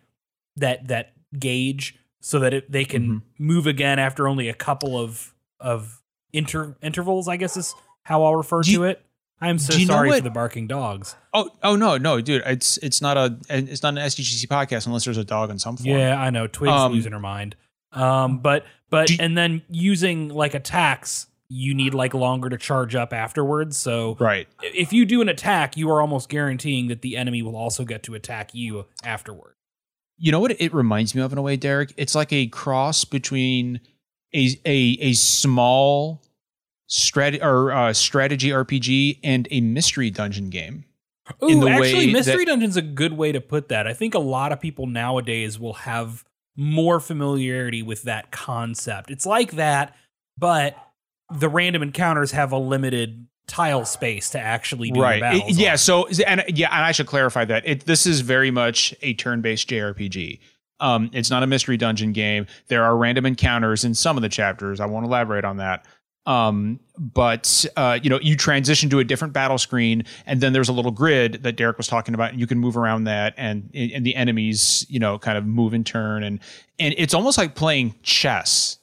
that 0.55 0.87
that 0.87 1.13
gauge 1.37 1.95
so 2.21 2.39
that 2.39 2.53
it, 2.53 2.71
they 2.71 2.85
can 2.85 3.07
Mhm. 3.07 3.21
move 3.39 3.67
again 3.67 3.99
after 3.99 4.27
only 4.27 4.47
a 4.49 4.53
couple 4.53 4.97
of 4.97 5.33
of 5.59 6.01
inter 6.33 6.75
intervals 6.81 7.27
i 7.27 7.35
guess 7.37 7.57
is 7.57 7.75
how 8.03 8.23
i'll 8.23 8.35
refer 8.35 8.61
Do 8.61 8.71
you- 8.71 8.77
to 8.79 8.83
it 8.85 9.05
i'm 9.41 9.59
so 9.59 9.73
do 9.73 9.81
you 9.81 9.85
know 9.87 9.93
sorry 9.95 10.11
for 10.11 10.21
the 10.21 10.29
barking 10.29 10.67
dogs 10.67 11.15
Oh, 11.33 11.49
oh 11.63 11.77
no, 11.77 11.97
no, 11.97 12.19
dude, 12.19 12.43
it's 12.45 12.75
it's 12.79 13.01
not 13.01 13.15
a 13.17 13.37
it's 13.49 13.81
not 13.83 13.93
an 13.97 13.99
SDGC 14.03 14.47
podcast 14.47 14.85
unless 14.85 15.05
there's 15.05 15.17
a 15.17 15.23
dog 15.23 15.49
in 15.49 15.59
some 15.59 15.77
form. 15.77 15.97
yeah 15.97 16.19
i 16.19 16.29
know 16.29 16.45
twig's 16.47 16.71
Um, 16.73 16.91
losing 16.93 17.11
her 17.13 17.19
mind 17.19 17.55
um 17.93 18.39
but 18.39 18.65
but 18.89 19.07
Do- 19.07 19.15
and 19.19 19.37
then 19.37 19.61
using 19.69 20.27
like 20.29 20.53
attacks 20.53 21.27
you 21.53 21.73
need 21.73 21.93
like 21.93 22.13
longer 22.13 22.47
to 22.47 22.57
charge 22.57 22.95
up 22.95 23.11
afterwards 23.11 23.75
so 23.75 24.15
right. 24.21 24.47
if 24.61 24.93
you 24.93 25.05
do 25.05 25.21
an 25.21 25.27
attack, 25.27 25.75
you 25.75 25.89
are 25.89 25.99
almost 25.99 26.29
guaranteeing 26.29 26.87
that 26.87 27.01
the 27.01 27.17
enemy 27.17 27.41
will 27.41 27.57
also 27.57 27.83
get 27.83 28.03
to 28.03 28.15
attack 28.15 28.51
you 28.53 28.85
afterward. 29.03 29.55
You 30.17 30.31
know 30.31 30.39
what 30.39 30.59
it 30.61 30.73
reminds 30.73 31.13
me 31.13 31.21
of 31.21 31.33
in 31.33 31.37
a 31.37 31.41
way, 31.41 31.57
Derek? 31.57 31.93
It's 31.97 32.15
like 32.15 32.31
a 32.31 32.47
cross 32.47 33.03
between 33.03 33.81
a 34.33 34.49
a 34.65 34.97
a 35.01 35.13
small 35.13 36.21
strat 36.89 37.43
or 37.43 37.73
uh, 37.73 37.91
strategy 37.91 38.49
RPG 38.49 39.19
and 39.21 39.47
a 39.51 39.59
mystery 39.59 40.09
dungeon 40.09 40.49
game. 40.49 40.85
Ooh, 41.43 41.67
actually, 41.67 42.13
Mystery 42.13 42.45
that- 42.45 42.51
Dungeon's 42.51 42.77
a 42.77 42.81
good 42.81 43.13
way 43.13 43.31
to 43.31 43.41
put 43.41 43.69
that. 43.69 43.87
I 43.87 43.93
think 43.93 44.13
a 44.13 44.19
lot 44.19 44.51
of 44.51 44.59
people 44.59 44.87
nowadays 44.87 45.59
will 45.59 45.73
have 45.73 46.23
more 46.55 46.99
familiarity 46.99 47.81
with 47.81 48.03
that 48.03 48.31
concept. 48.31 49.11
It's 49.11 49.25
like 49.25 49.53
that, 49.53 49.95
but 50.37 50.75
the 51.33 51.49
random 51.49 51.81
encounters 51.81 52.31
have 52.31 52.51
a 52.51 52.57
limited 52.57 53.27
tile 53.47 53.85
space 53.85 54.29
to 54.31 54.39
actually 54.39 54.91
do 54.91 55.01
right. 55.01 55.21
It- 55.35 55.57
yeah. 55.57 55.71
on. 55.71 55.77
So 55.77 56.07
and 56.25 56.43
yeah, 56.47 56.73
and 56.75 56.85
I 56.85 56.91
should 56.91 57.07
clarify 57.07 57.45
that 57.45 57.67
it 57.67 57.85
this 57.85 58.05
is 58.05 58.21
very 58.21 58.51
much 58.51 58.93
a 59.01 59.13
turn-based 59.13 59.69
JRPG. 59.69 60.39
Um, 60.79 61.11
it's 61.13 61.29
not 61.29 61.43
a 61.43 61.47
mystery 61.47 61.77
dungeon 61.77 62.11
game. 62.11 62.47
There 62.67 62.83
are 62.83 62.97
random 62.97 63.25
encounters 63.25 63.83
in 63.83 63.93
some 63.93 64.17
of 64.17 64.23
the 64.23 64.29
chapters. 64.29 64.79
I 64.79 64.87
won't 64.87 65.05
elaborate 65.05 65.45
on 65.45 65.57
that. 65.57 65.85
Um, 66.25 66.79
but 66.97 67.65
uh, 67.75 67.99
you 68.01 68.09
know, 68.09 68.19
you 68.21 68.35
transition 68.35 68.89
to 68.91 68.99
a 68.99 69.03
different 69.03 69.33
battle 69.33 69.57
screen, 69.57 70.03
and 70.25 70.39
then 70.39 70.53
there's 70.53 70.69
a 70.69 70.73
little 70.73 70.91
grid 70.91 71.43
that 71.43 71.55
Derek 71.55 71.77
was 71.77 71.87
talking 71.87 72.13
about, 72.13 72.31
and 72.31 72.39
you 72.39 72.45
can 72.47 72.59
move 72.59 72.77
around 72.77 73.05
that, 73.05 73.33
and 73.37 73.69
and 73.73 74.05
the 74.05 74.15
enemies, 74.15 74.85
you 74.87 74.99
know, 74.99 75.17
kind 75.17 75.37
of 75.37 75.45
move 75.45 75.73
and 75.73 75.85
turn, 75.85 76.23
and 76.23 76.39
and 76.79 76.93
it's 76.97 77.13
almost 77.13 77.37
like 77.37 77.55
playing 77.55 77.95
chess 78.03 78.77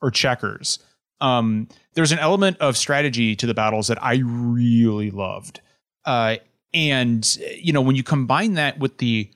or 0.00 0.10
checkers. 0.10 0.78
Um, 1.20 1.68
there's 1.94 2.12
an 2.12 2.18
element 2.18 2.58
of 2.58 2.76
strategy 2.76 3.34
to 3.36 3.46
the 3.46 3.54
battles 3.54 3.88
that 3.88 4.02
I 4.02 4.20
really 4.24 5.10
loved. 5.10 5.60
Uh, 6.04 6.36
and 6.72 7.36
you 7.56 7.72
know, 7.72 7.80
when 7.80 7.96
you 7.96 8.02
combine 8.02 8.54
that 8.54 8.78
with 8.78 8.98
the 8.98 9.30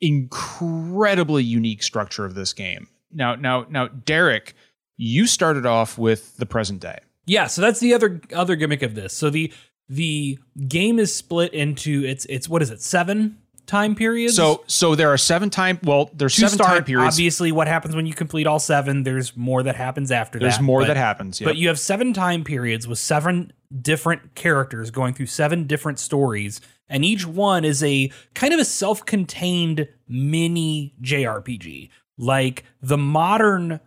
incredibly 0.00 1.44
unique 1.44 1.82
structure 1.82 2.24
of 2.24 2.34
this 2.34 2.52
game. 2.52 2.88
Now, 3.12 3.34
now, 3.34 3.66
now, 3.68 3.88
Derek, 3.88 4.54
you 4.96 5.26
started 5.26 5.66
off 5.66 5.98
with 5.98 6.36
the 6.36 6.46
present 6.46 6.80
day. 6.80 7.00
Yeah, 7.26 7.46
so 7.46 7.60
that's 7.60 7.80
the 7.80 7.94
other 7.94 8.20
other 8.34 8.56
gimmick 8.56 8.82
of 8.82 8.94
this. 8.94 9.12
So 9.12 9.30
the 9.30 9.52
the 9.88 10.38
game 10.68 10.98
is 10.98 11.14
split 11.14 11.52
into 11.52 12.04
it's 12.04 12.24
it's 12.26 12.48
what 12.48 12.62
is 12.62 12.70
it 12.70 12.80
seven 12.80 13.38
time 13.70 13.94
periods. 13.94 14.34
So, 14.36 14.64
so 14.66 14.94
there 14.94 15.08
are 15.10 15.16
seven 15.16 15.48
time. 15.48 15.78
Well, 15.82 16.10
there's 16.12 16.34
to 16.34 16.40
seven 16.42 16.54
start, 16.58 16.70
time 16.78 16.84
periods. 16.84 17.14
obviously, 17.14 17.52
what 17.52 17.66
happens 17.68 17.94
when 17.96 18.04
you 18.06 18.12
complete 18.12 18.46
all 18.46 18.58
seven? 18.58 19.04
There's 19.04 19.36
more 19.36 19.62
that 19.62 19.76
happens 19.76 20.10
after 20.10 20.38
There's 20.38 20.58
that. 20.58 20.62
more 20.62 20.80
but- 20.80 20.88
that 20.88 20.96
happens. 20.96 21.40
Yeah. 21.40 21.46
But 21.46 21.56
you 21.56 21.68
have 21.68 21.78
seven 21.78 22.12
time 22.12 22.44
periods 22.44 22.86
with 22.86 22.98
seven 22.98 23.52
different 23.80 24.34
characters 24.34 24.90
going 24.90 25.14
through 25.14 25.26
seven 25.26 25.66
different 25.66 25.98
stories, 25.98 26.60
and 26.88 27.04
each 27.04 27.24
one 27.26 27.64
is 27.64 27.82
a 27.82 28.10
kind 28.34 28.52
of 28.52 28.60
a 28.60 28.64
self 28.64 29.06
contained 29.06 29.88
mini 30.08 30.94
JRPG. 31.02 31.88
Like 32.18 32.64
the 32.82 32.98
modern 32.98 33.80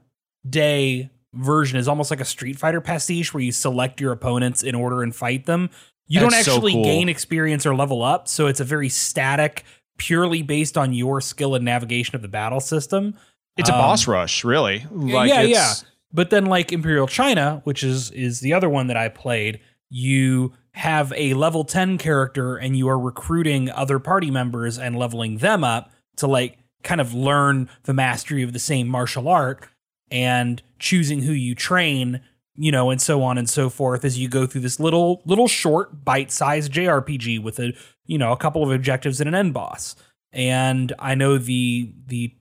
day 0.50 1.12
version 1.34 1.78
is 1.80 1.88
almost 1.88 2.12
like 2.12 2.22
a 2.22 2.26
Street 2.26 2.58
Fighter 2.58 2.82
pastiche 2.82 3.34
where 3.34 3.42
you 3.44 3.52
select 3.52 4.00
your 4.00 4.12
opponents 4.12 4.64
in 4.64 4.76
order 4.76 5.04
and 5.04 5.16
fight 5.16 5.46
them. 5.46 5.70
You 6.08 6.20
don't 6.20 6.32
That's 6.32 6.46
so 6.46 6.56
actually 6.56 6.74
cool. 6.74 6.84
gain 6.84 7.10
experience 7.10 7.66
or 7.66 7.74
level 7.76 8.04
up, 8.04 8.28
so 8.28 8.48
it's 8.48 8.60
a 8.60 8.64
very 8.66 8.90
static, 8.90 9.64
purely 9.98 10.42
based 10.42 10.78
on 10.78 10.94
your 10.94 11.22
skill 11.22 11.56
and 11.56 11.64
navigation 11.66 12.16
of 12.16 12.22
the 12.22 12.28
battle 12.28 12.60
system. 12.60 13.16
it's 13.58 13.70
a 13.70 13.74
um, 13.74 13.80
boss 13.80 14.08
rush, 14.08 14.44
really. 14.44 14.86
Like 14.92 15.30
yeah, 15.30 15.42
it's, 15.42 15.86
But 16.12 16.30
then 16.30 16.46
like 16.46 16.72
Imperial 16.72 17.08
China, 17.08 17.62
which 17.64 17.84
is 17.84 18.12
is 18.12 18.40
the 18.40 18.54
other 18.54 18.70
one 18.70 18.88
that 18.88 18.98
I 18.98 19.10
played, 19.10 19.60
you 19.90 20.54
have 20.74 21.14
a 21.16 21.34
level 21.36 21.64
10 21.64 21.98
character 21.98 22.58
and 22.58 22.76
you 22.76 22.88
are 22.90 23.00
recruiting 23.00 23.70
other 23.70 24.00
party 24.00 24.32
members 24.32 24.80
and 24.80 24.98
leveling 24.98 25.38
them 25.38 25.64
up 25.64 25.92
to 26.18 26.28
like 26.28 26.58
kind 26.84 27.00
of 27.00 27.14
learn 27.14 27.70
the 27.84 27.94
mastery 27.94 28.44
of 28.44 28.54
the 28.54 28.60
same 28.60 28.88
martial 28.88 29.28
art 29.28 29.68
and 30.12 30.62
choosing 30.80 31.22
who 31.22 31.32
you 31.32 31.56
train, 31.56 32.22
you 32.56 32.72
know, 32.72 32.90
and 32.90 33.02
so 33.02 33.24
on 33.24 33.38
and 33.38 33.50
so 33.50 33.70
forth 33.70 34.06
as 34.06 34.20
you 34.20 34.28
go 34.28 34.46
through 34.46 34.62
this 34.62 34.80
little 34.80 35.22
little 35.26 35.48
short 35.48 36.04
bite-sized 36.04 36.72
JRPG 36.72 37.42
with 37.42 37.60
a, 37.60 37.74
you 38.06 38.18
know, 38.18 38.32
a 38.32 38.38
couple 38.38 38.64
of 38.64 38.72
objectives 38.72 39.20
and 39.20 39.28
an 39.28 39.36
end 39.36 39.54
boss. 39.54 39.96
And 40.32 40.94
I 41.00 41.16
know 41.16 41.38
the 41.38 41.94
the 42.06 42.34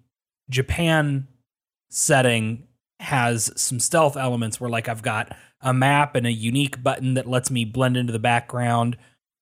Japan 0.50 1.28
setting 1.90 2.66
has 3.00 3.50
some 3.60 3.80
stealth 3.80 4.16
elements 4.16 4.60
where 4.60 4.70
like 4.70 4.88
I've 4.88 5.02
got 5.02 5.34
a 5.60 5.72
map 5.72 6.14
and 6.14 6.26
a 6.26 6.32
unique 6.32 6.82
button 6.82 7.14
that 7.14 7.28
lets 7.28 7.50
me 7.50 7.64
blend 7.64 7.96
into 7.96 8.12
the 8.12 8.18
background. 8.18 8.96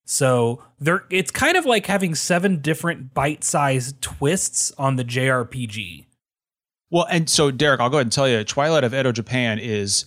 So 0.05 0.63
there 0.79 1.05
it's 1.11 1.31
kind 1.31 1.57
of 1.57 1.67
like 1.67 1.87
having 1.87 2.15
seven 2.15 2.61
different 2.61 3.15
bite-sized 3.15 4.01
twists 4.01 4.73
on 4.79 4.97
the 4.97 5.05
JRPG. 5.05 6.07
Well, 6.91 7.07
and 7.09 7.31
so 7.31 7.51
Derek, 7.51 7.81
I'll 7.81 7.91
go 7.91 7.99
ahead 7.99 8.07
and 8.07 8.13
tell 8.13 8.29
you, 8.29 8.43
Twilight 8.43 8.83
of 8.83 8.93
Edo 8.93 9.13
Japan 9.13 9.61
is, 9.61 10.07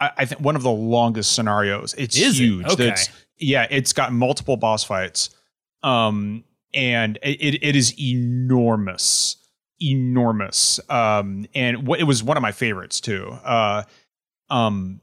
I, 0.00 0.10
I 0.18 0.24
think, 0.24 0.40
one 0.40 0.56
of 0.56 0.62
the 0.62 0.70
longest 0.70 1.32
scenarios. 1.34 1.94
It's 1.98 2.16
Is 2.16 2.38
it? 2.38 2.42
huge. 2.42 2.66
Okay. 2.66 2.84
It's- 2.88 3.08
yeah, 3.40 3.66
it's 3.70 3.92
got 3.92 4.12
multiple 4.12 4.56
boss 4.56 4.82
fights, 4.82 5.30
um, 5.84 6.42
and 6.74 7.18
it, 7.22 7.40
it, 7.40 7.62
it 7.62 7.76
is 7.76 7.94
enormous, 8.00 9.36
enormous. 9.80 10.80
Um, 10.90 11.46
and 11.54 11.86
what, 11.86 12.00
it 12.00 12.04
was 12.04 12.22
one 12.22 12.36
of 12.36 12.42
my 12.42 12.50
favorites 12.50 13.00
too. 13.00 13.28
Uh, 13.44 13.84
um, 14.50 15.00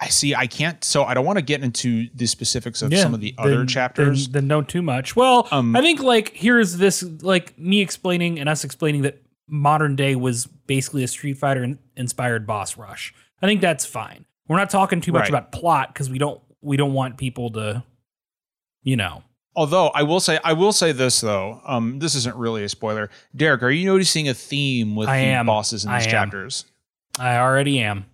I 0.00 0.08
see. 0.08 0.34
I 0.34 0.46
can't. 0.46 0.82
So 0.84 1.04
I 1.04 1.14
don't 1.14 1.24
want 1.24 1.38
to 1.38 1.44
get 1.44 1.62
into 1.62 2.08
the 2.14 2.26
specifics 2.26 2.82
of 2.82 2.92
some 2.96 3.14
of 3.14 3.20
the 3.20 3.34
other 3.38 3.58
then- 3.58 3.66
chapters. 3.68 4.26
Then, 4.28 4.42
then 4.44 4.48
don't 4.48 4.68
too 4.68 4.82
much. 4.82 5.14
Well, 5.16 5.46
Um, 5.50 5.74
I 5.76 5.80
think 5.80 6.00
like 6.00 6.30
here's 6.34 6.76
this 6.76 7.02
like 7.22 7.58
me 7.58 7.80
explaining 7.80 8.38
and 8.40 8.48
us 8.48 8.64
explaining 8.64 9.02
that 9.02 9.22
modern 9.48 9.96
day 9.96 10.14
was 10.14 10.46
basically 10.46 11.02
a 11.04 11.08
Street 11.08 11.34
Fighter 11.38 11.76
inspired 11.96 12.46
boss 12.46 12.76
rush. 12.76 13.14
I 13.42 13.46
think 13.46 13.60
that's 13.60 13.84
fine. 13.86 14.24
We're 14.46 14.56
not 14.56 14.70
talking 14.70 15.00
too 15.00 15.12
much 15.12 15.22
Right. 15.22 15.28
about 15.30 15.52
plot 15.52 15.92
because 15.92 16.08
we 16.10 16.18
don't 16.18 16.40
we 16.60 16.76
don't 16.76 16.92
want 16.92 17.16
people 17.18 17.50
to, 17.52 17.82
you 18.82 18.96
know. 18.96 19.22
Although 19.54 19.88
I 19.88 20.02
will 20.04 20.20
say, 20.20 20.38
I 20.44 20.52
will 20.52 20.72
say 20.72 20.92
this 20.92 21.20
though. 21.20 21.60
Um, 21.66 21.98
this 21.98 22.14
isn't 22.14 22.36
really 22.36 22.64
a 22.64 22.68
spoiler. 22.68 23.10
Derek, 23.34 23.62
are 23.62 23.70
you 23.70 23.86
noticing 23.86 24.28
a 24.28 24.34
theme 24.34 24.94
with 24.96 25.08
I 25.08 25.18
the 25.18 25.24
am. 25.26 25.46
bosses 25.46 25.84
in 25.84 25.90
I 25.90 25.98
these 25.98 26.06
am. 26.06 26.10
chapters? 26.12 26.64
I 27.18 27.36
already 27.38 27.80
am. 27.80 28.06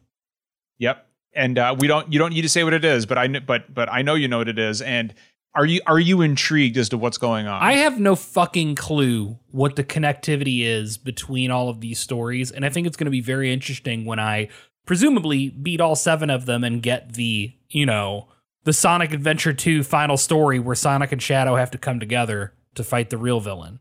Yep. 0.79 1.07
And 1.35 1.59
uh, 1.59 1.75
we 1.79 1.87
don't. 1.89 2.13
You 2.13 2.19
don't 2.19 2.33
need 2.33 2.43
to 2.43 2.49
say 2.49 2.65
what 2.65 2.73
it 2.73 2.85
is, 2.85 3.07
but 3.07 3.19
I. 3.19 3.29
But 3.29 3.73
but 3.75 3.93
I 3.93 4.03
know 4.03 4.15
you 4.15 4.29
know 4.29 4.39
what 4.39 4.49
it 4.49 4.59
is. 4.59 4.81
And 4.81 5.13
are 5.55 5.65
you 5.65 5.81
are 5.87 6.01
you 6.01 6.21
intrigued 6.23 6.77
as 6.77 6.89
to 6.89 6.99
what's 6.99 7.19
going 7.19 7.47
on? 7.47 7.63
I 7.63 7.75
have 7.75 8.01
no 8.01 8.17
fucking 8.17 8.75
clue 8.75 9.39
what 9.51 9.77
the 9.77 9.85
connectivity 9.85 10.63
is 10.63 10.97
between 10.97 11.51
all 11.51 11.69
of 11.69 11.81
these 11.81 11.99
stories, 11.99 12.51
and 12.51 12.65
I 12.65 12.71
think 12.71 12.87
it's 12.87 12.97
going 12.97 13.07
to 13.07 13.11
be 13.11 13.21
very 13.21 13.53
interesting 13.53 14.05
when 14.05 14.19
I 14.19 14.49
presumably 14.87 15.51
beat 15.51 15.81
all 15.81 15.97
seven 15.97 16.29
of 16.29 16.47
them 16.47 16.65
and 16.65 16.83
get 16.83 17.15
the 17.15 17.53
you 17.69 17.87
know 17.87 18.29
the 18.65 18.73
Sonic 18.73 19.13
Adventure 19.13 19.53
2 19.53 19.85
final 19.85 20.17
story 20.17 20.59
where 20.59 20.75
Sonic 20.75 21.13
and 21.13 21.23
Shadow 21.23 21.57
have 21.57 21.71
to 21.73 21.79
come 21.79 22.01
together 22.01 22.55
to 22.75 22.83
fight 22.83 23.11
the 23.11 23.19
real 23.19 23.41
villain. 23.41 23.81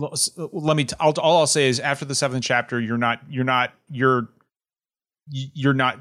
Uh, 0.00 0.16
let 0.52 0.76
me. 0.76 0.84
T- 0.84 0.96
I'll, 0.98 1.12
all 1.18 1.38
I'll 1.38 1.46
say 1.46 1.68
is 1.68 1.78
after 1.78 2.04
the 2.06 2.14
seventh 2.14 2.44
chapter, 2.44 2.80
you're 2.80 2.96
not. 2.96 3.20
You're 3.28 3.44
not. 3.44 3.74
You're. 3.90 4.28
You're 5.28 5.74
not 5.74 6.00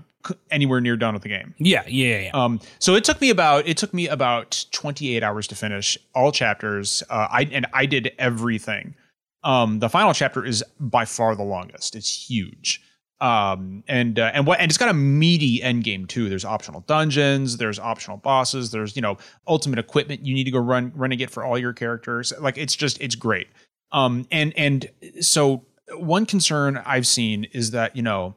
anywhere 0.50 0.82
near 0.82 0.98
done 0.98 1.14
with 1.14 1.24
the 1.24 1.30
game. 1.30 1.54
Yeah, 1.58 1.84
yeah, 1.88 2.20
yeah. 2.20 2.32
Um, 2.34 2.60
so 2.80 2.96
it 2.96 3.04
took 3.04 3.22
me 3.22 3.30
about 3.30 3.68
it 3.68 3.78
took 3.78 3.94
me 3.94 4.08
about 4.08 4.66
28 4.72 5.24
hours 5.24 5.48
to 5.48 5.56
finish 5.56 5.98
all 6.14 6.32
chapters. 6.32 7.04
Uh, 7.10 7.28
I 7.30 7.50
and 7.52 7.66
I 7.74 7.86
did 7.86 8.12
everything. 8.18 8.96
Um, 9.44 9.80
the 9.80 9.90
final 9.90 10.14
chapter 10.14 10.46
is 10.46 10.64
by 10.80 11.06
far 11.06 11.36
the 11.36 11.44
longest. 11.44 11.96
It's 11.96 12.30
huge. 12.30 12.82
Um, 13.22 13.84
and 13.88 14.18
uh, 14.18 14.32
and 14.34 14.48
what 14.48 14.60
and 14.60 14.72
it's 14.72 14.80
got 14.80 14.90
a 14.90 14.94
meaty 14.94 15.62
end 15.62 15.84
game 15.84 16.08
too. 16.08 16.28
There's 16.28 16.44
optional 16.44 16.82
dungeons. 16.82 17.58
There's 17.58 17.78
optional 17.78 18.18
bosses. 18.18 18.72
There's 18.72 18.96
you 18.96 19.02
know 19.02 19.18
ultimate 19.48 19.78
equipment 19.78 20.26
you 20.26 20.34
need 20.34 20.46
to 20.46 20.52
go 20.52 20.60
run 20.60 20.92
run 20.96 21.12
and 21.12 21.20
get 21.20 21.30
for 21.30 21.44
all 21.44 21.58
your 21.58 21.72
characters. 21.72 22.34
Like 22.40 22.58
it's 22.58 22.76
just 22.76 23.00
it's 23.00 23.16
great. 23.16 23.48
Um, 23.92 24.26
and 24.32 24.54
and 24.58 24.90
so 25.20 25.66
one 25.94 26.26
concern 26.26 26.82
I've 26.84 27.06
seen 27.06 27.46
is 27.54 27.72
that 27.72 27.96
you 27.96 28.02
know 28.02 28.34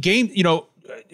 game 0.00 0.28
you 0.32 0.42
know 0.42 0.66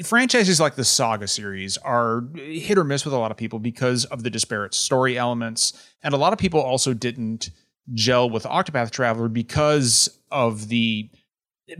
franchises 0.04 0.58
like 0.60 0.74
the 0.74 0.84
saga 0.84 1.28
series 1.28 1.76
are 1.78 2.24
hit 2.34 2.78
or 2.78 2.84
miss 2.84 3.04
with 3.04 3.12
a 3.14 3.18
lot 3.18 3.30
of 3.30 3.36
people 3.36 3.58
because 3.58 4.04
of 4.06 4.22
the 4.22 4.30
disparate 4.30 4.74
story 4.74 5.18
elements 5.18 5.72
and 6.02 6.14
a 6.14 6.16
lot 6.16 6.32
of 6.32 6.38
people 6.38 6.60
also 6.60 6.94
didn't 6.94 7.50
gel 7.92 8.28
with 8.30 8.44
octopath 8.44 8.90
traveler 8.90 9.28
because 9.28 10.18
of 10.30 10.68
the 10.68 11.08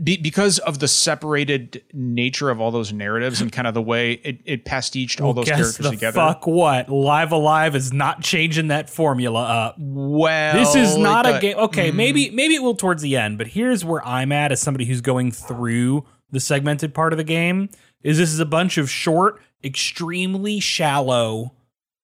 be, 0.03 0.17
because 0.17 0.59
of 0.59 0.79
the 0.79 0.87
separated 0.87 1.81
nature 1.93 2.49
of 2.49 2.59
all 2.59 2.71
those 2.71 2.91
narratives 2.91 3.39
and 3.39 3.53
kind 3.53 3.67
of 3.67 3.73
the 3.73 3.81
way 3.81 4.13
it, 4.23 4.41
it 4.43 4.65
pastiched 4.65 5.21
all 5.21 5.27
Well, 5.27 5.33
those 5.35 5.45
characters 5.47 5.77
the 5.77 5.91
together 5.91 6.15
fuck 6.15 6.45
what? 6.45 6.89
Live 6.89 7.31
A 7.31 7.37
Live 7.37 7.73
is 7.73 7.93
not 7.93 8.21
changing 8.21 8.67
that 8.67 8.89
formula 8.89 9.41
up. 9.43 9.75
well 9.79 10.53
This 10.55 10.75
is 10.75 10.97
not 10.97 11.25
a 11.25 11.39
game. 11.39 11.57
Okay, 11.57 11.91
Mm. 11.91 11.95
maybe 11.95 12.29
maybe 12.31 12.55
it 12.55 12.61
will 12.61 12.75
towards 12.75 13.01
the 13.01 13.15
end, 13.15 13.37
but 13.37 13.47
here's 13.47 13.85
where 13.85 14.05
I'm 14.05 14.33
at 14.33 14.51
as 14.51 14.59
somebody 14.59 14.83
who's 14.83 14.99
going 14.99 15.31
through 15.31 16.05
the 16.31 16.39
segmented 16.39 16.93
part 16.93 17.13
of 17.13 17.17
the 17.17 17.23
game. 17.23 17.69
Is 18.03 18.17
this 18.17 18.31
is 18.31 18.39
a 18.39 18.45
bunch 18.45 18.77
of 18.77 18.89
short, 18.89 19.41
extremely 19.63 20.59
shallow 20.59 21.53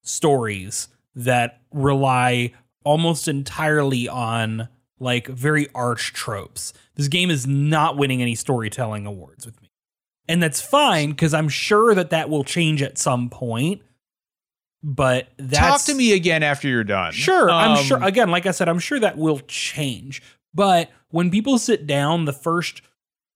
stories 0.02 0.88
that 1.16 1.62
rely 1.72 2.54
almost 2.84 3.28
entirely 3.28 4.08
on 4.08 4.68
like 5.00 5.28
very 5.28 5.68
arch 5.76 6.14
tropes. 6.14 6.74
This 6.96 7.08
game 7.08 7.30
is 7.30 7.46
not 7.48 7.98
winning 7.98 8.22
any 8.22 8.36
storytelling 8.36 9.06
awards 9.06 9.46
with 9.46 9.62
me. 9.62 9.70
And 10.28 10.42
that's 10.42 10.62
fine 10.62 11.12
because 11.12 11.34
I'm 11.34 11.50
sure 11.50 11.94
that 11.96 12.10
that 12.12 12.30
will 12.30 12.44
change 12.44 12.82
at 12.82 12.98
some 12.98 13.30
point. 13.30 13.82
But 14.82 15.30
that's 15.38 15.58
talk 15.60 15.82
to 15.84 15.96
me 15.96 16.14
again 16.14 16.44
after 16.44 16.68
you're 16.68 16.84
done 16.84 17.14
Sure, 17.14 17.50
I'm 17.50 17.78
Um, 17.78 17.84
sure. 17.84 18.04
Again, 18.04 18.30
like 18.30 18.46
I 18.46 18.52
said, 18.52 18.68
I'm 18.68 18.80
sure 18.80 19.00
that 19.00 19.18
will 19.18 19.40
change. 19.48 20.22
But 20.54 20.92
when 21.10 21.32
people 21.32 21.58
sit 21.58 21.88
down, 21.88 22.26
the 22.26 22.34
first 22.34 22.82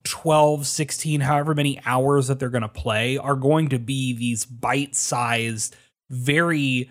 12, 0.10 0.66
16, 0.66 1.22
however 1.22 1.54
many 1.54 1.80
hours 1.86 2.28
that 2.28 2.40
they're 2.40 2.50
going 2.50 2.62
to 2.62 2.70
play 2.70 3.18
are 3.18 3.36
going 3.36 3.70
to 3.70 3.80
be 3.80 4.14
these 4.14 4.46
bite 4.46 4.96
sized, 4.96 5.76
very, 6.10 6.90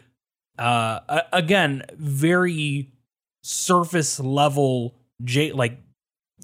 uh, 0.58 1.23
again, 1.32 1.82
very 1.94 2.92
surface 3.42 4.20
level, 4.20 4.96
J, 5.25 5.52
like 5.52 5.80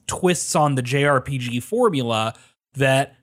twists 0.07 0.55
on 0.55 0.75
the 0.75 0.83
JRPG 0.83 1.63
formula 1.63 2.35
that 2.75 3.17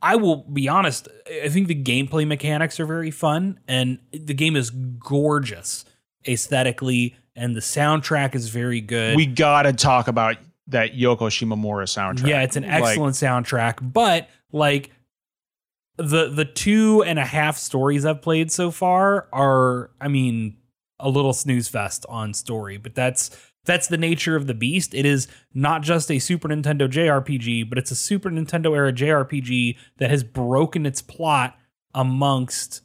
I 0.00 0.16
will 0.16 0.36
be 0.36 0.68
honest, 0.68 1.08
I 1.42 1.48
think 1.48 1.68
the 1.68 1.82
gameplay 1.82 2.26
mechanics 2.26 2.78
are 2.78 2.86
very 2.86 3.10
fun 3.10 3.58
and 3.66 3.98
the 4.12 4.34
game 4.34 4.56
is 4.56 4.70
gorgeous 4.70 5.84
aesthetically 6.26 7.16
and 7.34 7.54
the 7.56 7.60
soundtrack 7.60 8.34
is 8.34 8.48
very 8.48 8.80
good. 8.80 9.16
we 9.16 9.26
gotta 9.26 9.72
talk 9.72 10.08
about 10.08 10.36
that 10.68 10.92
Yoko 10.94 11.28
Shimomura 11.28 11.84
soundtrack 11.84 12.26
yeah, 12.28 12.42
it's 12.42 12.56
an 12.56 12.62
Like, 12.64 12.84
excellent 12.84 13.14
soundtrack, 13.16 13.92
but 13.92 14.28
like 14.52 14.92
the 15.96 16.28
the 16.28 16.44
two 16.44 17.02
and 17.02 17.18
a 17.18 17.24
half 17.24 17.56
stories 17.58 18.04
I've 18.04 18.22
played 18.22 18.52
so 18.52 18.70
far 18.70 19.28
are, 19.32 19.90
I 20.00 20.08
mean, 20.08 20.56
a 21.00 21.08
little 21.08 21.32
snooze 21.32 21.68
fest 21.68 22.06
on 22.08 22.34
story, 22.34 22.76
but 22.76 22.94
that's 22.94 23.30
that's 23.64 23.88
the 23.88 23.98
nature 23.98 24.36
of 24.36 24.46
the 24.46 24.54
beast. 24.54 24.94
It 24.94 25.04
is 25.04 25.26
not 25.52 25.82
just 25.82 26.10
a 26.10 26.18
Super 26.18 26.48
Nintendo 26.48 26.88
JRPG, 26.88 27.68
but 27.68 27.76
it's 27.78 27.90
a 27.90 27.96
Super 27.96 28.30
Nintendo 28.30 28.74
era 28.74 28.92
JRPG 28.92 29.76
that 29.98 30.08
has 30.10 30.22
broken 30.24 30.86
its 30.86 31.02
plot 31.02 31.56
amongst 31.94 32.82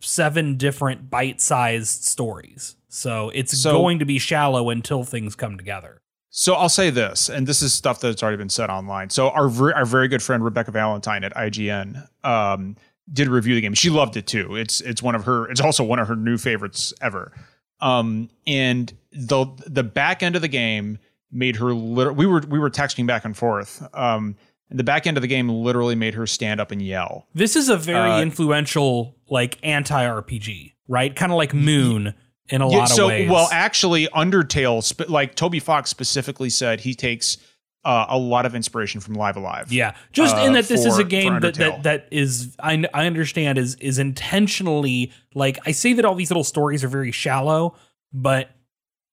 seven 0.00 0.56
different 0.56 1.08
bite-sized 1.08 2.04
stories. 2.04 2.76
So 2.88 3.30
it's 3.34 3.58
So- 3.58 3.72
going 3.72 3.98
to 4.00 4.04
be 4.04 4.18
shallow 4.18 4.68
until 4.70 5.04
things 5.04 5.34
come 5.34 5.56
together. 5.56 6.02
So 6.38 6.52
I'll 6.52 6.68
say 6.68 6.90
this, 6.90 7.30
and 7.30 7.46
this 7.46 7.62
is 7.62 7.72
stuff 7.72 7.98
that's 7.98 8.22
already 8.22 8.36
been 8.36 8.50
said 8.50 8.68
online. 8.68 9.08
So 9.08 9.30
our 9.30 9.74
our 9.74 9.86
very 9.86 10.06
good 10.06 10.22
friend 10.22 10.44
Rebecca 10.44 10.70
Valentine 10.70 11.24
at 11.24 11.34
IGN 11.34 12.06
um, 12.24 12.76
did 13.10 13.28
review 13.28 13.54
the 13.54 13.62
game. 13.62 13.72
She 13.72 13.88
loved 13.88 14.18
it 14.18 14.26
too. 14.26 14.54
It's 14.54 14.82
it's 14.82 15.02
one 15.02 15.14
of 15.14 15.24
her. 15.24 15.48
It's 15.48 15.62
also 15.62 15.82
one 15.82 15.98
of 15.98 16.08
her 16.08 16.14
new 16.14 16.36
favorites 16.36 16.92
ever. 17.00 17.32
Um, 17.80 18.28
and 18.46 18.92
the 19.12 19.46
the 19.66 19.82
back 19.82 20.22
end 20.22 20.36
of 20.36 20.42
the 20.42 20.48
game 20.48 20.98
made 21.32 21.56
her. 21.56 21.72
Lit- 21.72 22.14
we 22.16 22.26
were 22.26 22.40
we 22.46 22.58
were 22.58 22.68
texting 22.70 23.06
back 23.06 23.24
and 23.24 23.34
forth. 23.34 23.82
Um, 23.94 24.36
and 24.68 24.78
the 24.78 24.84
back 24.84 25.06
end 25.06 25.16
of 25.16 25.22
the 25.22 25.28
game 25.28 25.48
literally 25.48 25.94
made 25.94 26.12
her 26.12 26.26
stand 26.26 26.60
up 26.60 26.70
and 26.70 26.82
yell. 26.82 27.26
This 27.32 27.56
is 27.56 27.70
a 27.70 27.78
very 27.78 28.10
Uh, 28.10 28.20
influential, 28.20 29.16
like 29.30 29.58
anti 29.62 30.04
RPG, 30.04 30.74
right? 30.86 31.16
Kind 31.16 31.32
of 31.32 31.38
like 31.38 31.54
Moon 31.54 32.12
in 32.48 32.60
a 32.62 32.70
Yeah, 32.70 32.78
lot 32.78 32.90
of 32.90 32.96
so 32.96 33.08
ways. 33.08 33.30
well, 33.30 33.48
actually, 33.52 34.06
Undertale, 34.08 35.08
like 35.08 35.34
Toby 35.34 35.60
Fox 35.60 35.90
specifically 35.90 36.50
said, 36.50 36.80
he 36.80 36.94
takes 36.94 37.38
uh, 37.84 38.06
a 38.08 38.18
lot 38.18 38.46
of 38.46 38.54
inspiration 38.54 39.00
from 39.00 39.14
Live 39.14 39.36
A 39.36 39.40
Live. 39.40 39.70
yeah, 39.72 39.94
just 40.12 40.34
uh, 40.36 40.40
in 40.40 40.52
that 40.54 40.66
this 40.66 40.84
is 40.84 40.98
a 40.98 41.04
game 41.04 41.38
that, 41.40 41.54
that 41.54 41.82
that 41.84 42.08
is 42.10 42.56
I 42.60 42.84
I 42.92 43.06
understand 43.06 43.58
is 43.58 43.76
is 43.76 43.98
intentionally 44.00 45.12
like 45.34 45.58
I 45.66 45.70
say 45.72 45.92
that 45.92 46.04
all 46.04 46.14
these 46.16 46.30
little 46.30 46.42
stories 46.44 46.82
are 46.82 46.88
very 46.88 47.12
shallow, 47.12 47.76
but 48.12 48.50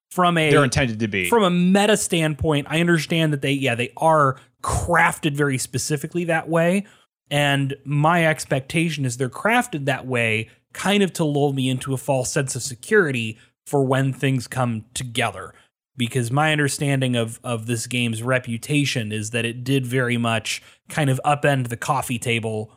from 0.10 0.38
a 0.40 0.50
they're 0.50 0.64
intended 0.64 1.00
to 1.00 1.08
be. 1.08 1.30
from 1.30 1.44
a 1.44 1.50
meta 1.52 1.98
standpoint, 1.98 2.68
I 2.70 2.80
understand 2.80 3.32
that 3.34 3.42
they 3.42 3.52
yeah 3.52 3.76
they 3.76 3.92
are 3.98 4.38
crafted 4.64 5.36
very 5.36 5.58
specifically 5.60 6.26
that 6.26 6.50
way, 6.50 6.86
and 7.30 7.76
my 7.86 8.26
expectation 8.26 9.06
is 9.06 9.18
they're 9.18 9.30
crafted 9.30 9.86
that 9.86 10.08
way 10.08 10.50
kind 10.74 11.04
of 11.04 11.14
to 11.14 11.24
lull 11.24 11.54
me 11.54 11.70
into 11.70 11.94
a 11.94 11.98
false 11.98 12.32
sense 12.32 12.56
of 12.56 12.62
security 12.64 13.38
for 13.66 13.84
when 13.84 14.12
things 14.14 14.48
come 14.48 14.86
together. 14.94 15.54
Because 15.96 16.32
my 16.32 16.52
understanding 16.52 17.16
of 17.16 17.40
of 17.44 17.68
this 17.68 17.86
game's 17.88 18.24
reputation 18.24 19.12
is 19.12 19.30
that 19.30 19.46
it 19.46 19.64
did 19.64 19.86
very 19.86 20.18
much 20.18 20.62
kind 20.90 21.10
of 21.10 21.22
upend 21.24 21.68
the 21.70 21.78
coffee 21.78 22.18
table, 22.18 22.72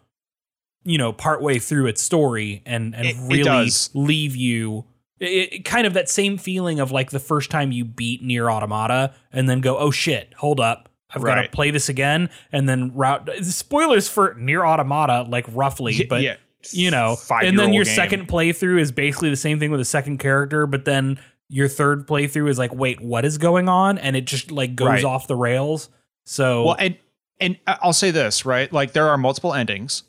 you 0.85 0.99
know, 0.99 1.13
partway 1.13 1.59
through 1.59 1.87
its 1.87 2.03
story 2.03 2.63
and 2.67 2.95
and 2.95 3.07
It- 3.07 3.17
it 3.17 3.21
really 3.23 3.43
does. 3.43 3.91
leave 3.95 4.37
you 4.37 4.85
it, 5.19 5.53
it- 5.53 5.65
kind 5.65 5.87
of 5.87 5.95
that 5.95 6.11
same 6.11 6.37
feeling 6.37 6.79
of 6.79 6.93
like 6.93 7.11
the 7.11 7.19
first 7.19 7.51
time 7.51 7.73
you 7.73 7.87
beat 7.87 8.23
NieR: 8.23 8.53
Automata 8.53 9.15
and 9.33 9.49
then 9.49 9.61
go 9.63 9.79
oh 9.79 9.91
shit 9.91 10.35
hold 10.37 10.61
up 10.61 10.91
i've 11.15 11.23
got 11.23 11.37
to 11.37 11.49
play 11.49 11.71
this 11.71 11.89
again 11.89 12.29
and 12.53 12.69
then 12.69 12.93
route 12.95 13.31
spoilers 13.41 14.09
for 14.11 14.35
NieR: 14.35 14.69
Automata 14.69 15.23
like 15.27 15.47
roughly 15.53 16.05
but 16.11 16.21
yeah, 16.21 16.37
you 16.73 16.91
know 16.91 17.17
and 17.43 17.59
then 17.59 17.73
your 17.73 17.85
game. 17.85 17.95
second 17.95 18.29
playthrough 18.29 18.81
is 18.81 18.93
basically 18.93 19.31
the 19.31 19.37
same 19.37 19.59
thing 19.59 19.71
with 19.71 19.81
a 19.81 19.85
second 19.85 20.19
character 20.19 20.67
but 20.67 20.85
then 20.85 21.19
your 21.49 21.69
third 21.69 22.07
playthrough 22.07 22.49
is 22.49 22.59
like 22.59 22.75
wait 22.75 23.01
what 23.01 23.25
is 23.25 23.39
going 23.39 23.69
on 23.69 23.99
and 23.99 24.17
it 24.17 24.25
just 24.25 24.51
like 24.51 24.75
goes 24.75 24.89
Right. 24.89 25.05
off 25.05 25.27
the 25.27 25.37
rails 25.37 25.89
so 26.25 26.65
Well, 26.65 26.77
and 26.79 26.97
and 27.41 27.59
I'll 27.67 27.93
say 27.93 28.11
this 28.11 28.45
right, 28.47 28.73
like 28.73 28.93
there 28.93 29.09
are 29.09 29.19
multiple 29.19 29.53
endings. 29.55 30.03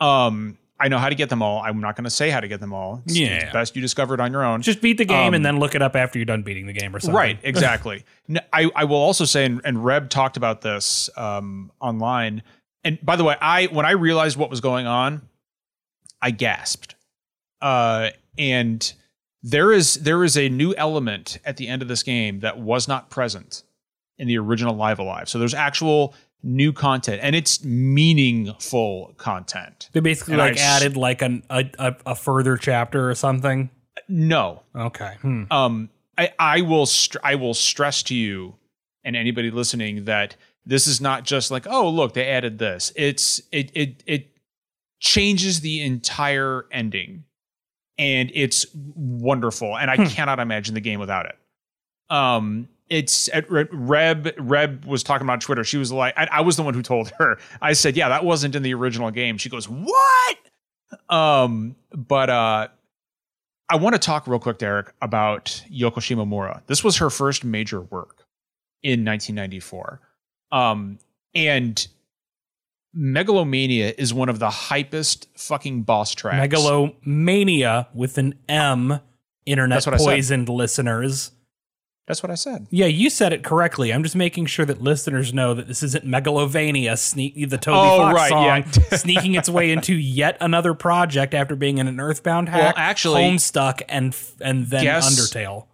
Um, 0.00 0.58
I 0.80 0.88
know 0.88 0.98
how 0.98 1.08
to 1.08 1.14
get 1.14 1.28
them 1.28 1.42
all. 1.42 1.60
I'm 1.60 1.80
not 1.80 1.96
going 1.96 2.04
to 2.04 2.10
say 2.10 2.30
how 2.30 2.38
to 2.40 2.46
get 2.48 2.60
them 2.60 2.72
all. 2.72 3.02
It's, 3.04 3.16
Yeah. 3.18 3.26
it's 3.44 3.52
best 3.52 3.74
you 3.76 3.82
discover 3.82 4.14
it 4.14 4.20
on 4.20 4.30
your 4.32 4.44
own. 4.44 4.62
just 4.62 4.80
beat 4.80 4.98
the 4.98 5.04
game 5.04 5.28
Um, 5.28 5.34
and 5.34 5.44
then 5.44 5.58
look 5.58 5.74
it 5.74 5.82
up 5.82 5.96
after 5.96 6.18
you're 6.18 6.26
done 6.26 6.42
beating 6.42 6.66
the 6.66 6.72
game 6.72 6.94
or 6.94 7.00
something 7.00 7.16
Right, 7.16 7.38
exactly. 7.44 8.04
I 8.52 8.70
I 8.76 8.84
will 8.84 8.96
also 8.96 9.24
say, 9.24 9.44
and, 9.44 9.60
and 9.64 9.84
Reb 9.84 10.08
talked 10.10 10.36
about 10.36 10.60
this 10.60 11.10
um, 11.16 11.72
online. 11.80 12.42
And 12.84 12.98
by 13.02 13.16
the 13.16 13.24
way, 13.24 13.36
I 13.40 13.66
when 13.66 13.86
I 13.86 13.92
realized 13.92 14.36
what 14.36 14.50
was 14.50 14.60
going 14.60 14.86
on, 14.86 15.22
I 16.22 16.30
gasped. 16.30 16.94
Uh, 17.60 18.10
and 18.36 18.92
there 19.42 19.72
is 19.72 19.94
there 19.94 20.24
is 20.24 20.36
a 20.36 20.48
new 20.48 20.74
element 20.74 21.38
at 21.44 21.56
the 21.56 21.68
end 21.68 21.82
of 21.82 21.88
this 21.88 22.02
game 22.02 22.40
that 22.40 22.58
was 22.58 22.88
not 22.88 23.10
present 23.10 23.62
in 24.18 24.26
the 24.28 24.36
original 24.38 24.74
Live 24.74 24.98
A 24.98 25.02
Live. 25.02 25.28
So 25.28 25.38
there's 25.38 25.54
actual 25.54 26.14
new 26.42 26.72
content 26.72 27.20
and 27.22 27.34
it's 27.34 27.64
meaningful 27.64 29.14
content. 29.16 29.88
They 29.92 30.00
basically 30.00 30.34
And 30.34 30.42
I 30.42 30.46
like 30.48 30.56
s- 30.56 30.82
added 30.82 30.96
like 30.96 31.22
an, 31.22 31.42
a, 31.50 31.64
a 31.78 31.96
a 32.06 32.14
further 32.14 32.56
chapter 32.56 33.08
or 33.08 33.14
something. 33.14 33.70
No. 34.08 34.62
Okay. 34.74 35.14
Hmm. 35.20 35.44
Um 35.50 35.90
I 36.16 36.32
I 36.38 36.60
will 36.62 36.86
str- 36.86 37.18
I 37.22 37.34
will 37.36 37.54
stress 37.54 38.02
to 38.04 38.14
you 38.14 38.54
and 39.04 39.16
anybody 39.16 39.50
listening 39.50 40.04
that 40.04 40.36
this 40.66 40.86
is 40.86 41.00
not 41.00 41.24
just 41.24 41.50
like 41.50 41.66
oh 41.68 41.88
look 41.88 42.14
they 42.14 42.26
added 42.26 42.58
this. 42.58 42.92
It's 42.96 43.40
it 43.52 43.70
it 43.74 44.02
it 44.06 44.28
changes 45.00 45.60
the 45.60 45.80
entire 45.82 46.66
ending 46.72 47.24
and 47.98 48.30
it's 48.34 48.66
wonderful 48.74 49.76
and 49.76 49.90
I 49.90 49.96
Hmm. 49.96 50.04
cannot 50.06 50.38
imagine 50.40 50.74
the 50.74 50.80
game 50.80 51.00
without 51.00 51.26
it. 51.26 51.36
Um 52.10 52.68
it's 52.88 53.28
at 53.34 53.44
Reb 53.50 54.32
Reb 54.38 54.84
was 54.86 55.02
talking 55.02 55.26
about 55.26 55.40
Twitter. 55.42 55.62
She 55.62 55.76
was 55.76 55.92
like, 55.92 56.14
I, 56.16 56.26
I 56.32 56.40
was 56.40 56.56
the 56.56 56.62
one 56.62 56.72
who 56.72 56.80
told 56.82 57.10
her. 57.18 57.38
I 57.60 57.74
said, 57.74 57.96
yeah, 57.98 58.08
that 58.08 58.24
wasn't 58.24 58.54
in 58.56 58.62
the 58.62 58.72
original 58.72 59.10
game. 59.10 59.36
She 59.36 59.50
goes, 59.50 59.68
what? 59.68 60.36
Um, 61.10 61.76
but 61.94 62.30
uh, 62.30 62.68
I 63.68 63.76
want 63.76 63.94
to 63.94 63.98
talk 63.98 64.26
real 64.26 64.38
quick, 64.38 64.56
Derek, 64.56 64.94
about 65.02 65.62
Yoko 65.70 65.96
Shimomura. 65.96 66.62
This 66.66 66.82
was 66.82 66.96
her 66.96 67.10
first 67.10 67.44
major 67.44 67.82
work 67.82 68.24
in 68.82 69.04
1994. 69.04 70.00
Um, 70.50 70.98
and 71.34 71.86
Megalomania 72.94 73.92
is 73.98 74.12
one 74.14 74.28
of 74.28 74.38
the 74.38 74.48
hypest 74.48 75.26
fucking 75.36 75.82
boss 75.82 76.14
tracks. 76.14 76.36
Megalomania 76.40 77.88
with 77.94 78.18
an 78.18 78.34
M. 78.48 79.00
Internet 79.46 79.76
That's 79.76 79.86
what 79.86 79.94
I 79.94 79.98
said. 79.98 80.04
poisoned 80.06 80.48
listeners. 80.48 81.32
That's 82.06 82.22
what 82.22 82.30
I 82.30 82.36
said. 82.36 82.66
Yeah, 82.70 82.86
you 82.86 83.10
said 83.10 83.34
it 83.34 83.44
correctly. 83.44 83.92
I'm 83.92 84.02
just 84.02 84.16
making 84.16 84.46
sure 84.46 84.64
that 84.64 84.80
listeners 84.80 85.34
know 85.34 85.52
that 85.52 85.68
this 85.68 85.82
isn't 85.82 86.06
Megalovania, 86.06 86.96
sneak 86.98 87.34
the 87.50 87.58
Toby 87.58 87.76
Oh, 87.78 87.98
Fox 87.98 88.14
right, 88.14 88.28
song, 88.30 88.44
yeah. 88.44 88.62
sneaking 88.96 89.34
its 89.34 89.48
way 89.50 89.70
into 89.70 89.94
yet 89.94 90.38
another 90.40 90.72
project 90.72 91.34
after 91.34 91.54
being 91.54 91.76
in 91.76 91.86
an 91.86 92.00
Earthbound 92.00 92.48
hack, 92.48 92.62
Well, 92.62 92.84
actually- 92.84 93.22
Homestuck, 93.22 93.82
and 93.90 94.16
and 94.40 94.66
then 94.68 94.84
Guess- 94.84 95.20
Undertale. 95.20 95.66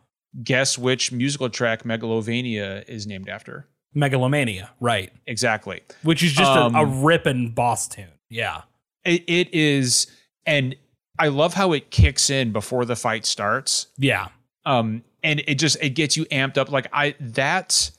Guess 0.43 0.77
which 0.77 1.13
musical 1.13 1.49
track 1.49 1.85
Megalovania 1.85 2.83
is 2.89 3.07
named 3.07 3.29
after? 3.29 3.69
Megalomania, 3.95 4.71
right? 4.81 5.13
Exactly. 5.27 5.83
Which 6.03 6.23
is 6.23 6.33
just 6.33 6.51
Um, 6.51 6.75
a, 6.75 6.83
a 6.83 6.87
ripping 6.87 7.51
boss 7.51 7.89
tune. 7.89 8.09
Yeah, 8.31 8.63
It, 9.05 9.23
it 9.29 9.55
is, 9.55 10.07
and 10.47 10.75
I 11.19 11.29
love 11.29 11.55
how 11.55 11.73
it 11.73 11.91
kicks 11.91 12.29
in 12.31 12.53
before 12.53 12.85
the 12.85 12.97
fight 12.97 13.25
starts. 13.27 13.87
yeah. 13.97 14.29
Um, 14.67 15.05
and 15.23 15.43
it 15.47 15.57
just 15.57 15.77
it 15.83 15.91
gets 15.91 16.17
you 16.17 16.25
amped 16.27 16.57
up. 16.59 16.71
Like 16.71 16.87
I 16.93 17.15
that 17.21 17.91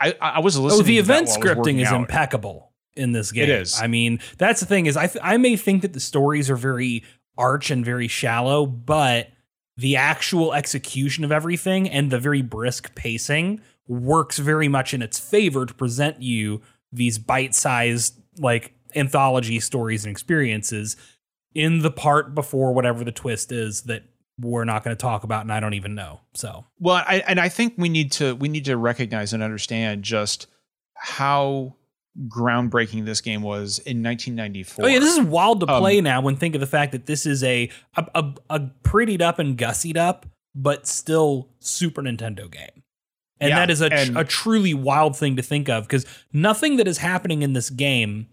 I 0.00 0.14
I 0.20 0.40
was 0.40 0.58
listening. 0.58 0.72
Oh, 0.72 0.76
listening. 0.78 0.86
the 0.86 0.94
to 0.94 0.98
event 1.00 1.26
while 1.28 1.36
I 1.36 1.38
was 1.38 1.66
scripting 1.66 1.80
is 1.80 1.88
out. 1.88 1.96
impeccable 2.00 2.72
in 2.96 3.12
this 3.12 3.32
game. 3.32 3.44
It 3.44 3.48
is. 3.50 3.80
I 3.80 3.86
mean, 3.86 4.20
that's 4.38 4.60
the 4.60 4.66
thing 4.66 4.86
is 4.86 4.96
I 4.96 5.06
th- 5.08 5.22
I 5.22 5.36
may 5.36 5.56
think 5.56 5.82
that 5.82 5.92
the 5.92 6.00
stories 6.00 6.48
are 6.50 6.56
very 6.56 7.04
arch 7.38 7.70
and 7.70 7.84
very 7.84 8.08
shallow, 8.08 8.64
but 8.66 9.28
the 9.76 9.96
actual 9.96 10.54
execution 10.54 11.22
of 11.22 11.30
everything 11.32 11.86
and 11.88 12.10
the 12.10 12.18
very 12.18 12.40
brisk 12.42 12.94
pacing 12.94 13.60
works 13.88 14.38
very 14.38 14.68
much 14.68 14.92
in 14.94 15.02
its 15.02 15.18
favor 15.18 15.66
to 15.66 15.74
present 15.74 16.20
you 16.22 16.60
these 16.92 17.18
bite-sized 17.18 18.20
like 18.38 18.72
anthology 18.94 19.60
stories 19.60 20.04
and 20.04 20.10
experiences 20.10 20.96
in 21.54 21.80
the 21.80 21.90
part 21.90 22.34
before 22.34 22.72
whatever 22.72 23.04
the 23.04 23.12
twist 23.12 23.52
is 23.52 23.82
that 23.82 24.02
we're 24.38 24.64
not 24.64 24.84
going 24.84 24.94
to 24.94 25.00
talk 25.00 25.24
about 25.24 25.42
and 25.42 25.52
I 25.52 25.60
don't 25.60 25.74
even 25.74 25.94
know. 25.94 26.20
So, 26.34 26.66
Well, 26.78 27.02
I, 27.06 27.22
and 27.26 27.40
I 27.40 27.48
think 27.48 27.74
we 27.78 27.88
need 27.88 28.12
to 28.12 28.34
we 28.34 28.48
need 28.48 28.64
to 28.66 28.76
recognize 28.76 29.32
and 29.32 29.42
understand 29.42 30.02
just 30.02 30.46
how 30.94 31.76
groundbreaking 32.28 33.04
this 33.04 33.20
game 33.20 33.42
was 33.42 33.78
in 33.80 34.02
1994. 34.02 34.84
Oh 34.84 34.88
yeah, 34.88 34.98
this 34.98 35.16
is 35.16 35.24
wild 35.24 35.60
to 35.60 35.70
Um, 35.70 35.80
play 35.80 36.00
now. 36.00 36.20
When 36.20 36.36
think 36.36 36.54
of 36.54 36.60
the 36.60 36.66
fact 36.66 36.92
that 36.92 37.06
this 37.06 37.26
is 37.26 37.42
a 37.42 37.70
a, 37.96 38.06
a 38.14 38.34
a 38.50 38.60
prettied 38.82 39.20
up 39.22 39.38
and 39.38 39.56
gussied 39.56 39.96
up, 39.96 40.26
but 40.54 40.86
still 40.86 41.48
Super 41.60 42.02
Nintendo 42.02 42.50
game, 42.50 42.82
and 43.40 43.50
Yeah, 43.50 43.56
that 43.56 43.70
is 43.70 43.80
a 43.82 43.92
and- 43.92 44.16
a 44.16 44.24
truly 44.24 44.74
wild 44.74 45.16
thing 45.16 45.36
to 45.36 45.42
think 45.42 45.68
of 45.68 45.84
because 45.84 46.06
nothing 46.32 46.76
that 46.76 46.88
is 46.88 46.98
happening 46.98 47.42
in 47.42 47.52
this 47.52 47.70
game. 47.70 48.28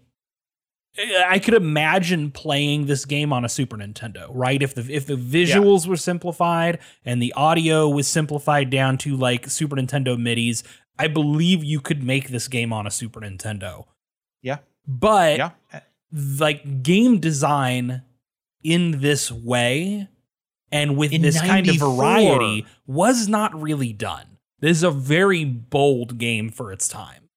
eh, 0.96 1.24
I 1.26 1.38
could 1.40 1.54
imagine 1.54 2.30
playing 2.30 2.86
this 2.86 3.04
game 3.04 3.32
on 3.32 3.44
a 3.44 3.48
Super 3.48 3.76
Nintendo, 3.76 4.28
right? 4.30 4.62
If 4.62 4.74
the 4.74 4.86
if 4.88 5.06
the 5.06 5.16
visuals 5.16 5.86
were 5.86 5.96
simplified 5.96 6.78
and 7.04 7.20
the 7.20 7.32
audio 7.34 7.88
was 7.88 8.06
simplified 8.06 8.70
down 8.70 8.96
to 8.98 9.16
like 9.16 9.48
Super 9.50 9.76
Nintendo 9.76 10.16
midis, 10.16 10.62
I 10.98 11.08
believe 11.08 11.64
you 11.64 11.80
could 11.80 12.02
make 12.04 12.28
this 12.28 12.46
game 12.48 12.72
on 12.72 12.86
a 12.86 12.90
Super 12.90 13.20
Nintendo. 13.20 13.86
Yeah. 14.40 14.58
But 14.86 15.38
yeah. 15.38 15.80
like 16.38 16.82
game 16.82 17.18
design 17.18 18.02
in 18.62 19.00
this 19.00 19.32
way 19.32 20.08
and 20.70 20.96
with 20.96 21.12
In 21.12 21.22
this 21.22 21.40
kind 21.40 21.68
of 21.68 21.76
variety 21.76 22.66
was 22.86 23.28
not 23.28 23.60
really 23.60 23.92
done. 23.92 24.33
This 24.64 24.78
is 24.78 24.82
a 24.82 24.90
very 24.90 25.44
bold 25.44 26.16
game 26.16 26.48
for 26.48 26.72
its 26.72 26.88
time. 26.88 27.28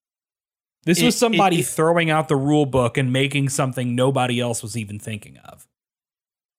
This 0.86 1.02
It- 1.02 1.06
was 1.06 1.18
somebody 1.18 1.58
it- 1.58 1.60
it- 1.60 1.66
throwing 1.68 2.10
out 2.10 2.30
the 2.30 2.38
rule 2.38 2.66
book 2.66 2.98
and 2.98 3.12
making 3.12 3.50
something 3.50 3.96
nobody 3.96 4.40
else 4.40 4.63
was 4.63 4.78
even 4.78 4.98
thinking 4.98 5.36
of. 5.40 5.68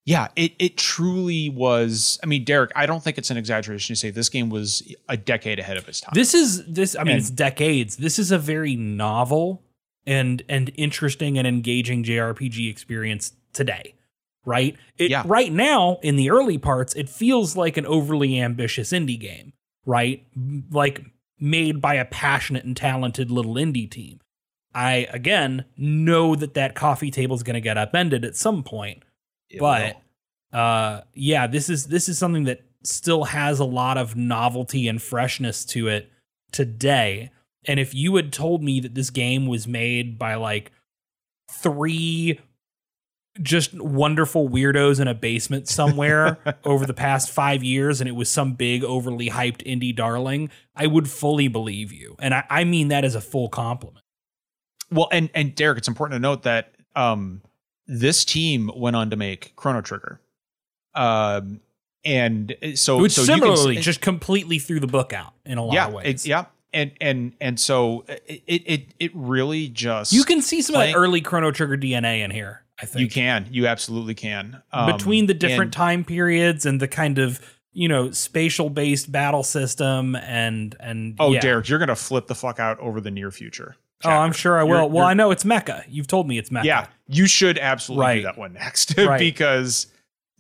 Yeah, 0.04 0.28
it 0.36 0.52
it 0.58 0.76
truly 0.76 1.48
was. 1.48 2.18
I 2.22 2.26
mean, 2.26 2.44
Derek, 2.44 2.70
I 2.76 2.84
don't 2.84 3.02
think 3.02 3.16
it's 3.16 3.30
an 3.30 3.38
exaggeration 3.38 3.94
to 3.94 3.98
say 3.98 4.10
this 4.10 4.28
game 4.28 4.50
was 4.50 4.82
a 5.08 5.16
decade 5.16 5.58
ahead 5.58 5.78
of 5.78 5.88
its 5.88 6.00
time. 6.02 6.12
This 6.14 6.34
is 6.34 6.66
this 6.66 6.94
I 6.96 7.04
mean 7.04 7.12
And- 7.12 7.20
it's 7.20 7.30
decades. 7.30 7.96
This 7.96 8.18
is 8.18 8.30
a 8.30 8.38
very 8.38 8.76
novel 8.76 9.62
and 10.06 10.42
and 10.50 10.70
interesting 10.76 11.38
and 11.38 11.46
engaging 11.46 12.04
JRPG 12.04 12.68
experience 12.68 13.32
today. 13.54 13.94
Right? 14.44 14.76
It 14.98 15.10
Yeah. 15.10 15.22
right 15.26 15.52
now 15.52 15.98
in 16.02 16.16
the 16.16 16.28
early 16.30 16.58
parts 16.58 16.94
it 16.94 17.08
feels 17.08 17.56
like 17.56 17.76
an 17.78 17.86
overly 17.86 18.38
ambitious 18.38 18.92
indie 18.92 19.18
game, 19.20 19.52
right? 19.88 20.24
Like 20.70 21.04
made 21.40 21.80
by 21.80 21.94
a 21.94 22.04
passionate 22.04 22.64
and 22.64 22.76
talented 22.76 23.30
little 23.30 23.54
indie 23.54 23.90
team. 23.90 24.20
I 24.74 25.08
again 25.10 25.64
know 25.76 26.36
that 26.36 26.54
that 26.54 26.74
coffee 26.74 27.10
table 27.10 27.34
is 27.34 27.42
going 27.42 27.54
to 27.54 27.60
get 27.60 27.78
upended 27.78 28.24
at 28.24 28.36
some 28.36 28.62
point 28.62 29.02
It 29.48 29.58
but 29.60 29.96
will. 30.52 30.60
uh 30.60 31.00
yeah 31.14 31.46
this 31.46 31.70
is 31.70 31.86
this 31.86 32.08
is 32.08 32.18
something 32.18 32.44
that 32.44 32.60
still 32.84 33.24
has 33.24 33.58
a 33.60 33.64
lot 33.64 33.96
of 33.96 34.14
novelty 34.14 34.86
and 34.86 35.00
freshness 35.02 35.64
to 35.64 35.88
it 35.88 36.10
today 36.52 37.30
and 37.64 37.80
if 37.80 37.94
you 37.94 38.14
had 38.16 38.30
told 38.32 38.62
me 38.62 38.78
that 38.80 38.94
this 38.94 39.10
game 39.10 39.46
was 39.46 39.66
made 39.66 40.18
by 40.18 40.34
like 40.34 40.70
three 41.50 42.38
just 43.42 43.74
wonderful 43.80 44.48
weirdos 44.48 45.00
in 45.00 45.08
a 45.08 45.14
basement 45.14 45.68
somewhere 45.68 46.38
over 46.64 46.86
the 46.86 46.94
past 46.94 47.30
five 47.30 47.62
years 47.62 48.00
and 48.00 48.08
it 48.08 48.12
was 48.12 48.28
some 48.28 48.52
big 48.54 48.82
overly 48.84 49.30
hyped 49.30 49.64
indie 49.66 49.94
darling 49.94 50.50
i 50.74 50.86
would 50.86 51.08
fully 51.08 51.48
believe 51.48 51.92
you. 51.92 52.16
And 52.18 52.34
i, 52.34 52.44
I 52.50 52.64
mean 52.64 52.88
that 52.88 53.04
as 53.04 53.14
a 53.14 53.20
full 53.20 53.48
compliment. 53.48 54.04
Well, 54.90 55.08
and 55.12 55.28
and 55.34 55.54
Derek, 55.54 55.78
it's 55.78 55.88
important 55.88 56.16
to 56.16 56.20
note 56.20 56.44
that 56.44 56.74
um, 56.96 57.42
this 57.86 58.24
team 58.24 58.70
went 58.74 58.96
on 58.96 59.10
to 59.10 59.16
make 59.16 59.54
Chrono 59.54 59.82
Trigger, 59.82 60.20
um, 60.94 61.60
and 62.04 62.56
so 62.74 62.98
which 62.98 63.12
so 63.12 63.24
similarly 63.24 63.72
you 63.72 63.74
can, 63.74 63.82
just 63.82 64.00
completely 64.00 64.58
threw 64.58 64.80
the 64.80 64.86
book 64.86 65.12
out 65.12 65.34
in 65.44 65.58
a 65.58 65.64
lot 65.64 65.74
yeah, 65.74 65.86
of 65.88 65.92
ways. 65.92 66.24
it, 66.24 66.28
yeah, 66.28 66.46
and 66.72 66.92
and 67.00 67.34
and 67.40 67.60
so 67.60 68.04
it 68.08 68.42
it 68.46 68.94
it 68.98 69.10
really 69.14 69.68
just 69.68 70.12
You 70.12 70.24
can 70.24 70.40
see 70.40 70.62
some 70.62 70.74
playing- 70.74 70.94
of 70.94 71.00
that 71.00 71.06
early 71.06 71.20
Chrono 71.20 71.50
Trigger 71.50 71.76
DNA 71.76 72.24
in 72.24 72.30
here. 72.30 72.62
I 72.80 72.86
think 72.86 73.00
you 73.00 73.08
can 73.08 73.48
you 73.50 73.66
absolutely 73.66 74.14
can 74.14 74.62
Um, 74.72 74.92
between 74.92 75.26
the 75.26 75.34
different 75.34 75.62
and- 75.68 75.72
time 75.72 76.04
periods 76.04 76.64
and 76.66 76.80
the 76.80 76.88
kind 76.88 77.18
of 77.18 77.40
you 77.72 77.88
know 77.88 78.10
spatial 78.10 78.70
based 78.70 79.10
battle 79.12 79.42
system 79.42 80.16
and 80.16 80.74
and 80.80 81.16
Oh, 81.18 81.32
yeah. 81.32 81.40
Derek, 81.40 81.68
you're 81.68 81.78
gonna 81.78 81.94
flip 81.96 82.26
the 82.26 82.34
fuck 82.34 82.58
out 82.60 82.78
over 82.80 83.00
the 83.00 83.10
near 83.10 83.30
future. 83.30 83.76
Oh, 84.04 84.10
I'm 84.10 84.32
sure 84.32 84.58
I 84.58 84.62
will. 84.62 84.68
You're- 84.68 84.86
well, 84.86 84.94
you're- 85.04 85.10
I 85.10 85.14
know 85.14 85.30
it's 85.32 85.42
Mecha. 85.44 85.82
You've 85.88 86.06
told 86.06 86.28
me 86.28 86.38
it's 86.38 86.50
Mecha. 86.50 86.64
Yeah, 86.64 86.86
you 87.08 87.26
should 87.26 87.58
absolutely 87.58 88.04
Right. 88.06 88.14
do 88.18 88.22
that 88.22 88.38
one 88.38 88.52
next 88.52 88.94
Right. 88.98 89.18
because 89.18 89.88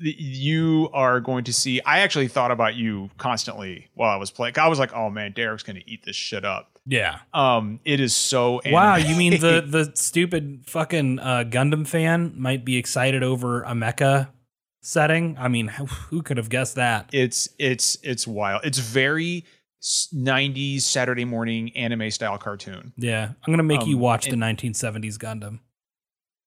you 0.00 0.88
are 0.92 1.20
going 1.20 1.44
to 1.44 1.52
see. 1.52 1.80
I 1.84 2.00
actually 2.00 2.28
thought 2.28 2.50
about 2.52 2.76
you 2.76 3.10
constantly 3.18 3.88
while 3.94 4.10
I 4.10 4.16
was 4.16 4.30
playing. 4.30 4.54
I 4.58 4.68
was 4.68 4.78
like, 4.78 4.92
"Oh 4.94 5.10
man, 5.10 5.32
Derek's 5.32 5.62
going 5.64 5.76
to 5.80 5.90
eat 5.90 6.04
this 6.04 6.16
shit 6.16 6.44
up." 6.44 6.77
Yeah. 6.90 7.18
Um, 7.34 7.80
it 7.84 8.00
is 8.00 8.16
so. 8.16 8.60
Wow, 8.66 8.96
you 8.96 9.14
mean 9.14 9.38
the 9.40 9.62
the 9.66 9.92
stupid 9.94 10.64
fucking 10.66 11.18
uh, 11.18 11.44
Gundam 11.46 11.86
fan 11.86 12.32
might 12.36 12.64
be 12.64 12.76
excited 12.78 13.22
over 13.22 13.62
a 13.62 13.72
Mecha 13.72 14.28
setting? 14.80 15.36
I 15.38 15.48
mean, 15.48 15.68
who, 15.68 15.84
who 15.84 16.22
could 16.22 16.38
have 16.38 16.48
guessed 16.48 16.76
that? 16.76 17.10
it's 17.12 17.50
it's 17.58 17.98
it's 18.02 18.26
wild. 18.26 18.62
It's 18.64 18.78
very 18.78 19.44
90s 19.82 20.80
Saturday 20.80 21.26
morning 21.26 21.76
anime 21.76 22.10
style 22.10 22.38
cartoon. 22.38 22.94
Yeah, 22.96 23.32
I'm 23.46 23.52
gonna 23.52 23.62
make 23.62 23.86
you 23.86 23.96
Um, 23.96 24.00
watch 24.00 24.24
the 24.24 24.36
1970s 24.36 25.18
Gundam. 25.18 25.60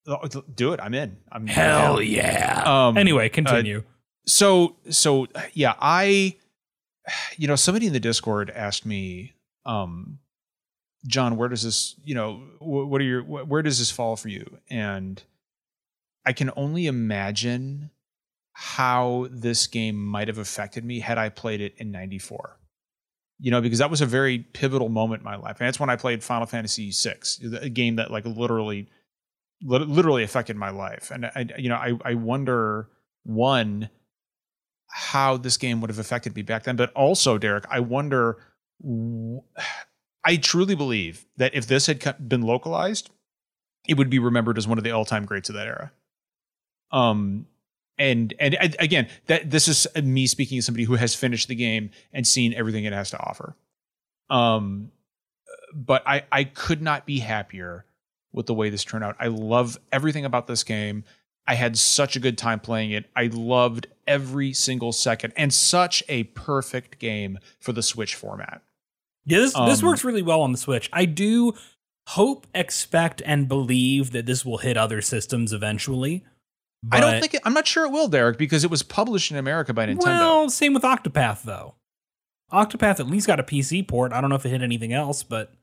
Oh, 0.08 0.28
Do 0.56 0.74
it. 0.74 0.80
I'm 0.82 0.96
in. 0.96 1.18
I'm 1.32 1.46
Hell 1.46 2.02
yeah! 2.02 2.64
Um, 2.66 2.98
anyway, 2.98 3.30
continue. 3.30 3.84
so 4.26 4.76
so 4.90 5.28
yeah, 5.54 5.76
I 5.80 6.36
you 7.38 7.48
know, 7.48 7.56
somebody 7.56 7.86
in 7.86 7.94
the 7.94 8.00
Discord 8.00 8.50
asked 8.50 8.88
me, 8.88 9.34
um, 9.68 10.18
John, 11.08 11.38
where 11.38 11.50
does 11.50 11.64
this, 11.64 11.96
you 12.04 12.16
know, 12.16 12.36
wh- 12.60 12.90
what 12.90 13.02
are 13.02 13.06
your 13.06 13.22
wh- 13.24 13.50
where 13.50 13.62
does 13.62 13.80
this 13.80 13.92
fall 13.92 14.16
for 14.16 14.30
you? 14.30 14.60
And 14.70 15.22
I 16.26 16.34
can 16.34 16.52
only 16.56 16.88
imagine 16.88 17.92
how 18.54 19.28
this 19.32 19.68
game 19.68 19.96
might 20.04 20.28
have 20.28 20.38
affected 20.38 20.86
me 20.86 21.00
had 21.00 21.18
I 21.18 21.30
played 21.30 21.62
it 21.62 21.74
in 21.78 21.92
94. 21.92 22.58
You 23.40 23.50
know, 23.50 23.60
because 23.62 23.80
that 23.80 23.90
was 23.90 24.02
a 24.02 24.06
very 24.06 24.40
pivotal 24.40 24.90
moment 24.90 25.22
in 25.22 25.26
my 25.26 25.36
life. 25.36 25.60
And 25.60 25.68
that's 25.68 25.80
when 25.80 25.90
I 25.90 25.96
played 25.96 26.24
Final 26.24 26.46
Fantasy 26.46 26.92
VI, 26.92 27.16
a 27.60 27.70
game 27.70 27.96
that 27.96 28.12
like 28.12 28.26
literally 28.26 28.88
lit- 29.64 29.88
literally 29.88 30.24
affected 30.24 30.56
my 30.56 30.70
life. 30.70 31.10
And 31.12 31.26
I 31.26 31.48
you 31.58 31.70
know, 31.70 31.76
I 31.76 31.98
I 32.06 32.14
wonder 32.14 32.90
one 33.24 33.90
how 34.92 35.38
this 35.38 35.58
game 35.58 35.82
would 35.82 35.90
have 35.90 36.00
affected 36.00 36.36
me 36.36 36.42
back 36.42 36.64
then, 36.64 36.76
but 36.76 36.92
also 36.94 37.38
Derek, 37.38 37.66
I 37.70 37.80
wonder 37.80 38.38
I 40.24 40.38
truly 40.38 40.76
believe 40.76 41.26
that 41.38 41.56
if 41.56 41.68
this 41.68 41.88
had 41.88 42.30
been 42.30 42.42
localized, 42.42 43.10
it 43.88 43.98
would 43.98 44.10
be 44.10 44.20
remembered 44.20 44.58
as 44.58 44.68
one 44.68 44.78
of 44.78 44.84
the 44.84 44.92
all-time 44.92 45.26
greats 45.26 45.50
of 45.50 45.56
that 45.56 45.68
era. 45.68 45.92
Um, 46.92 47.48
and 47.98 48.34
and 48.40 48.76
again, 48.80 49.08
that 49.28 49.50
this 49.50 49.68
is 49.68 49.88
me 50.02 50.28
speaking 50.28 50.58
as 50.58 50.66
somebody 50.66 50.84
who 50.84 50.96
has 50.96 51.16
finished 51.16 51.48
the 51.48 51.56
game 51.56 51.92
and 52.14 52.26
seen 52.26 52.54
everything 52.54 52.86
it 52.86 52.94
has 52.94 53.12
to 53.12 53.20
offer. 53.20 53.56
Um, 54.30 54.92
but 55.74 56.04
I 56.08 56.24
I 56.32 56.44
could 56.46 56.82
not 56.82 57.06
be 57.06 57.20
happier 57.20 57.86
with 58.32 58.46
the 58.46 58.54
way 58.54 58.70
this 58.70 58.84
turned 58.84 59.04
out. 59.04 59.16
I 59.20 59.28
love 59.28 59.78
everything 59.92 60.26
about 60.26 60.48
this 60.48 60.64
game. 60.64 61.04
I 61.48 61.56
had 61.56 61.78
such 61.78 62.16
a 62.16 62.20
good 62.20 62.38
time 62.38 62.60
playing 62.60 62.92
it. 62.92 63.10
I 63.16 63.28
loved 63.28 63.88
every 64.08 64.54
single 64.54 64.92
second, 64.92 65.34
and 65.36 65.54
such 65.54 66.04
a 66.08 66.24
perfect 66.24 67.00
game 67.00 67.40
for 67.60 67.74
the 67.74 67.84
Switch 67.84 68.16
format. 68.16 68.62
Yeah, 69.26 69.40
this 69.40 69.54
this 69.54 69.80
Um, 69.82 69.86
works 69.88 70.04
really 70.04 70.22
well 70.22 70.42
on 70.42 70.52
the 70.52 70.58
Switch. 70.58 70.90
I 70.92 71.06
do 71.06 71.54
hope, 72.08 72.48
expect, 72.56 73.22
and 73.26 73.48
believe 73.48 74.12
that 74.12 74.26
this 74.26 74.44
will 74.46 74.58
hit 74.58 74.78
other 74.78 75.02
systems 75.02 75.54
eventually. 75.54 76.24
I 76.92 77.00
don't 77.00 77.20
think 77.20 77.36
it, 77.36 77.42
I'm 77.46 77.54
not 77.54 77.68
sure 77.68 77.86
it 77.86 77.92
will, 77.92 78.08
Derek, 78.08 78.40
because 78.40 78.64
it 78.64 78.72
was 78.72 78.82
published 78.82 79.30
in 79.30 79.38
America 79.38 79.72
by 79.74 79.86
Nintendo. 79.86 80.04
Well, 80.06 80.50
same 80.50 80.74
with 80.74 80.82
Octopath 80.84 81.44
though. 81.44 81.76
Octopath 82.52 83.00
at 83.00 83.08
least 83.08 83.28
got 83.28 83.40
a 83.40 83.44
PC 83.44 83.88
port. 83.88 84.12
I 84.12 84.20
don't 84.20 84.30
know 84.30 84.36
if 84.36 84.46
it 84.46 84.50
hit 84.50 84.62
anything 84.64 84.92
else, 84.92 85.24
but 85.24 85.54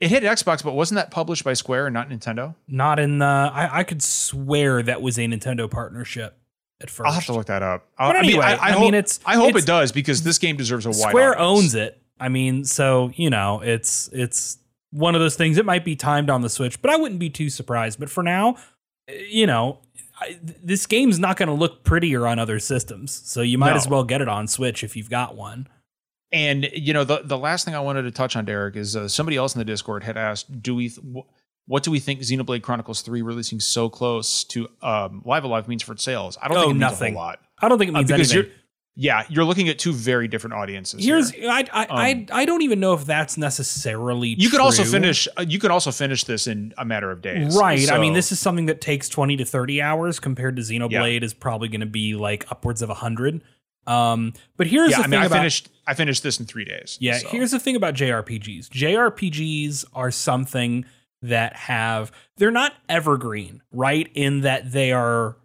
it 0.00 0.08
hit 0.08 0.24
Xbox, 0.24 0.62
but 0.64 0.74
wasn't 0.74 0.96
that 0.96 1.10
published 1.10 1.44
by 1.44 1.52
Square 1.54 1.86
and 1.86 1.94
not 1.94 2.08
Nintendo? 2.10 2.54
not 2.66 2.98
in 2.98 3.18
the. 3.20 3.24
I, 3.24 3.78
I 3.80 3.84
could 3.84 4.02
swear 4.02 4.82
that 4.82 5.00
was 5.00 5.16
a 5.18 5.22
Nintendo 5.22 5.70
partnership 5.70 6.36
at 6.82 6.88
1st 6.88 7.06
I'll 7.06 7.12
have 7.12 7.26
to 7.26 7.32
look 7.32 7.46
that 7.46 7.62
up. 7.62 7.86
Uh, 7.96 8.08
But 8.08 8.16
I 8.16 8.20
mean, 8.22 8.30
anyway, 8.32 8.44
I, 8.44 8.54
I, 8.54 8.68
I 8.68 8.70
hope, 8.72 8.80
mean, 8.82 8.94
it's- 8.94 9.20
I 9.24 9.36
hope 9.36 9.50
it's- 9.50 9.62
it 9.62 9.66
does 9.66 9.92
because 9.92 10.22
this 10.24 10.38
game 10.38 10.56
deserves 10.56 10.84
a 10.86 10.90
wide. 10.90 11.10
Square 11.10 11.38
audience. 11.40 11.62
owns 11.62 11.74
it. 11.76 12.02
I 12.20 12.28
mean, 12.28 12.64
so 12.64 13.10
you 13.16 13.30
know, 13.30 13.60
it's 13.60 14.08
it's 14.12 14.58
one 14.90 15.14
of 15.14 15.20
those 15.20 15.36
things. 15.36 15.58
It 15.58 15.64
might 15.64 15.84
be 15.84 15.96
timed 15.96 16.30
on 16.30 16.40
the 16.42 16.48
Switch, 16.48 16.80
but 16.80 16.90
I 16.90 16.96
wouldn't 16.96 17.18
be 17.20 17.30
too 17.30 17.50
surprised. 17.50 17.98
But 17.98 18.10
for 18.10 18.22
now, 18.22 18.56
eh, 19.08 19.24
you 19.28 19.46
know, 19.46 19.80
I, 20.20 20.38
this 20.42 20.86
game's 20.86 21.18
not 21.18 21.36
going 21.36 21.48
to 21.48 21.54
look 21.54 21.82
prettier 21.84 22.26
on 22.26 22.38
other 22.38 22.58
systems, 22.60 23.12
so 23.24 23.40
you 23.42 23.58
might 23.58 23.70
No. 23.70 23.76
as 23.76 23.88
well 23.88 24.04
get 24.04 24.20
it 24.20 24.28
on 24.28 24.46
Switch 24.46 24.84
if 24.84 24.94
you've 24.96 25.10
got 25.10 25.34
one. 25.36 25.66
And 26.32 26.68
you 26.72 26.92
know, 26.92 27.04
the 27.04 27.22
the 27.24 27.38
last 27.38 27.64
thing 27.64 27.74
I 27.74 27.80
wanted 27.80 28.02
to 28.02 28.10
touch 28.10 28.36
on, 28.36 28.44
Derek, 28.44 28.76
is 28.76 28.94
uh, 28.96 29.08
somebody 29.08 29.36
else 29.36 29.54
in 29.54 29.58
the 29.58 29.64
Discord 29.64 30.04
had 30.04 30.16
asked, 30.16 30.62
"Do 30.62 30.74
we? 30.74 30.88
Th- 30.88 31.00
wh- 31.04 31.28
what 31.66 31.82
do 31.82 31.90
we 31.90 31.98
think 31.98 32.20
Xenoblade 32.20 32.62
Chronicles 32.62 33.02
Three 33.02 33.22
releasing 33.22 33.58
so 33.60 33.88
close 33.88 34.44
to 34.44 34.68
um, 34.82 35.22
Live 35.24 35.44
A 35.44 35.48
Live 35.48 35.66
means 35.68 35.82
for 35.82 35.96
sales?" 35.96 36.36
I 36.42 36.48
don't 36.48 36.56
Oh, 36.56 36.60
think 36.60 36.70
it 36.70 36.74
means 36.74 36.80
nothing. 36.80 37.14
a 37.14 37.18
whole 37.18 37.26
lot 37.26 37.38
I 37.60 37.68
don't 37.68 37.78
think 37.78 37.88
it 37.90 37.94
Uh, 37.94 37.98
means 37.98 38.10
because 38.10 38.32
anything. 38.32 38.50
you're 38.50 38.60
yeah, 38.96 39.24
you're 39.28 39.44
looking 39.44 39.68
at 39.68 39.78
two 39.78 39.92
very 39.92 40.28
different 40.28 40.54
audiences. 40.54 41.04
Here's 41.04 41.30
here. 41.30 41.50
I 41.50 41.64
I, 41.72 41.86
I 41.90 42.10
Um, 42.12 42.26
I 42.32 42.44
don't 42.44 42.62
even 42.62 42.78
know 42.78 42.94
if 42.94 43.04
that's 43.04 43.36
necessarily. 43.36 44.36
you 44.38 44.48
could 44.48 44.60
also 44.60 44.84
finish. 44.84 45.26
Uh, 45.36 45.44
you 45.48 45.58
could 45.58 45.72
also 45.72 45.90
finish 45.90 46.24
this 46.24 46.46
in 46.46 46.72
a 46.78 46.84
matter 46.84 47.10
of 47.10 47.20
days. 47.20 47.56
Right. 47.56 47.90
I 47.90 47.98
mean, 47.98 48.12
this 48.12 48.30
is 48.30 48.38
something 48.38 48.66
that 48.66 48.80
takes 48.80 49.08
20 49.08 49.36
to 49.38 49.44
30 49.44 49.82
hours 49.82 50.20
compared 50.20 50.56
to 50.56 50.62
Xenoblade 50.62 51.22
is 51.22 51.34
probably 51.34 51.68
going 51.68 51.80
to 51.80 51.86
be 51.86 52.14
like 52.14 52.50
upwards 52.50 52.82
of 52.82 52.88
100. 52.88 53.42
Um, 53.86 54.32
but 54.56 54.66
here's 54.66 54.92
yeah. 54.92 54.98
the 54.98 55.00
I 55.00 55.02
thing 55.04 55.10
mean, 55.10 55.20
I 55.20 55.26
about 55.26 55.38
finished. 55.38 55.68
I 55.86 55.94
finished 55.94 56.22
this 56.22 56.38
in 56.38 56.46
three 56.46 56.64
days. 56.64 56.96
Yeah, 57.00 57.18
so. 57.18 57.28
here's 57.28 57.50
the 57.50 57.58
thing 57.58 57.76
about 57.76 57.94
JRPGs. 57.94 58.68
JRPGs 58.68 59.84
are 59.92 60.10
something 60.10 60.84
that 61.22 61.56
have 61.56 62.12
they're 62.36 62.50
not 62.50 62.74
evergreen, 62.88 63.62
right? 63.72 64.08
In 64.14 64.42
that 64.42 64.72
they 64.72 64.92
are 64.92 65.36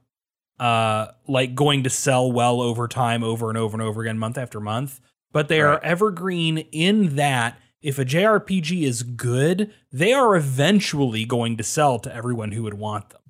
uh 0.60 1.08
like 1.28 1.56
going 1.56 1.84
to 1.84 1.90
sell 1.90 2.32
well 2.32 2.62
over 2.62 2.88
time 2.88 3.24
over 3.24 3.50
and 3.50 3.58
over 3.58 3.76
and 3.76 3.82
over 3.82 4.02
again 4.02 4.18
month 4.20 4.38
after 4.38 4.60
month, 4.60 5.00
but 5.32 5.48
they 5.48 5.62
are 5.62 5.80
evergreen 5.84 6.60
in 6.72 7.16
that 7.16 7.58
if 7.82 7.98
a 7.98 8.04
JRPG 8.06 8.84
is 8.84 9.04
good, 9.04 9.72
they 9.92 10.12
are 10.12 10.36
eventually 10.36 11.24
going 11.26 11.56
to 11.58 11.64
sell 11.64 11.98
to 12.00 12.14
everyone 12.14 12.52
who 12.52 12.64
would 12.64 12.74
want 12.74 13.10
them 13.10 13.22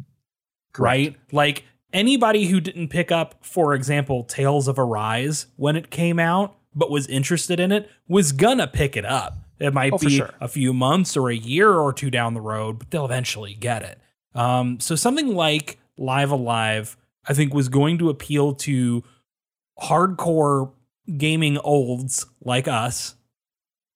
right? 0.78 1.16
Like 1.32 1.66
anybody 1.92 2.46
who 2.46 2.62
didn't 2.62 2.88
pick 2.88 3.12
up, 3.12 3.36
for 3.46 3.74
example, 3.74 4.24
Tales 4.24 4.68
of 4.68 4.80
Arise 4.80 5.48
when 5.58 5.76
it 5.76 5.90
came 5.90 6.20
out, 6.20 6.56
but 6.74 6.90
was 6.90 7.06
interested 7.08 7.60
in 7.60 7.72
it, 7.72 7.90
was 8.08 8.32
gonna 8.32 8.68
pick 8.68 8.96
it 8.96 9.04
up. 9.04 9.38
It 9.60 9.74
might 9.74 9.92
Oh, 9.94 9.98
be 9.98 10.10
sure. 10.18 10.30
a 10.40 10.48
few 10.48 10.72
months 10.72 11.18
or 11.18 11.30
a 11.30 11.36
year 11.36 11.74
or 11.74 11.92
two 11.92 12.10
down 12.10 12.34
the 12.34 12.40
road, 12.42 12.80
but 12.80 12.92
they'll 12.92 13.04
eventually 13.06 13.54
get 13.56 13.82
it. 13.84 14.00
Um, 14.34 14.80
so 14.80 14.96
something 14.96 15.36
like 15.36 15.80
Live 15.98 16.32
A 16.32 16.36
Live, 16.36 16.96
I 17.28 17.34
think, 17.34 17.54
was 17.54 17.70
going 17.70 17.98
to 18.00 18.10
appeal 18.10 18.54
to 18.56 19.04
hardcore 19.82 20.72
gaming 21.18 21.58
olds 21.60 22.26
like 22.44 22.68
us 22.68 23.16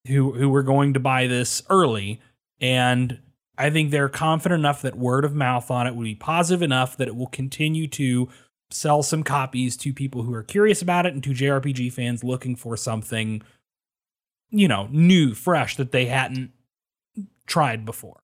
who 0.08 0.34
who 0.34 0.50
were 0.50 0.64
going 0.64 0.94
to 0.94 1.00
buy 1.00 1.28
this 1.28 1.62
early 1.70 2.20
and 2.60 3.20
I 3.58 3.70
think 3.70 3.92
they're 3.92 4.10
confident 4.10 4.60
enough 4.60 4.82
that 4.82 4.98
word 4.98 5.26
of 5.26 5.36
mouth 5.36 5.70
on 5.70 5.86
it 5.86 5.96
would 5.96 6.06
be 6.06 6.16
positive 6.16 6.62
enough 6.62 6.98
that 6.98 7.08
it 7.08 7.16
will 7.16 7.28
continue 7.28 7.88
to 7.90 8.30
sell 8.72 9.04
some 9.04 9.24
copies 9.24 9.78
to 9.78 9.94
people 9.94 10.24
who 10.24 10.34
are 10.34 10.44
curious 10.44 10.82
about 10.82 11.06
it 11.06 11.14
and 11.14 11.24
to 11.24 11.32
JRPG 11.32 11.94
fans 11.94 12.24
looking 12.24 12.56
for 12.56 12.76
something, 12.76 13.44
you 14.50 14.68
know, 14.68 14.88
new, 14.92 15.36
fresh 15.36 15.76
that 15.76 15.92
they 15.92 16.06
hadn't 16.06 16.52
tried 17.46 17.86
before. 17.86 18.24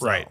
So, 0.00 0.06
Right. 0.06 0.28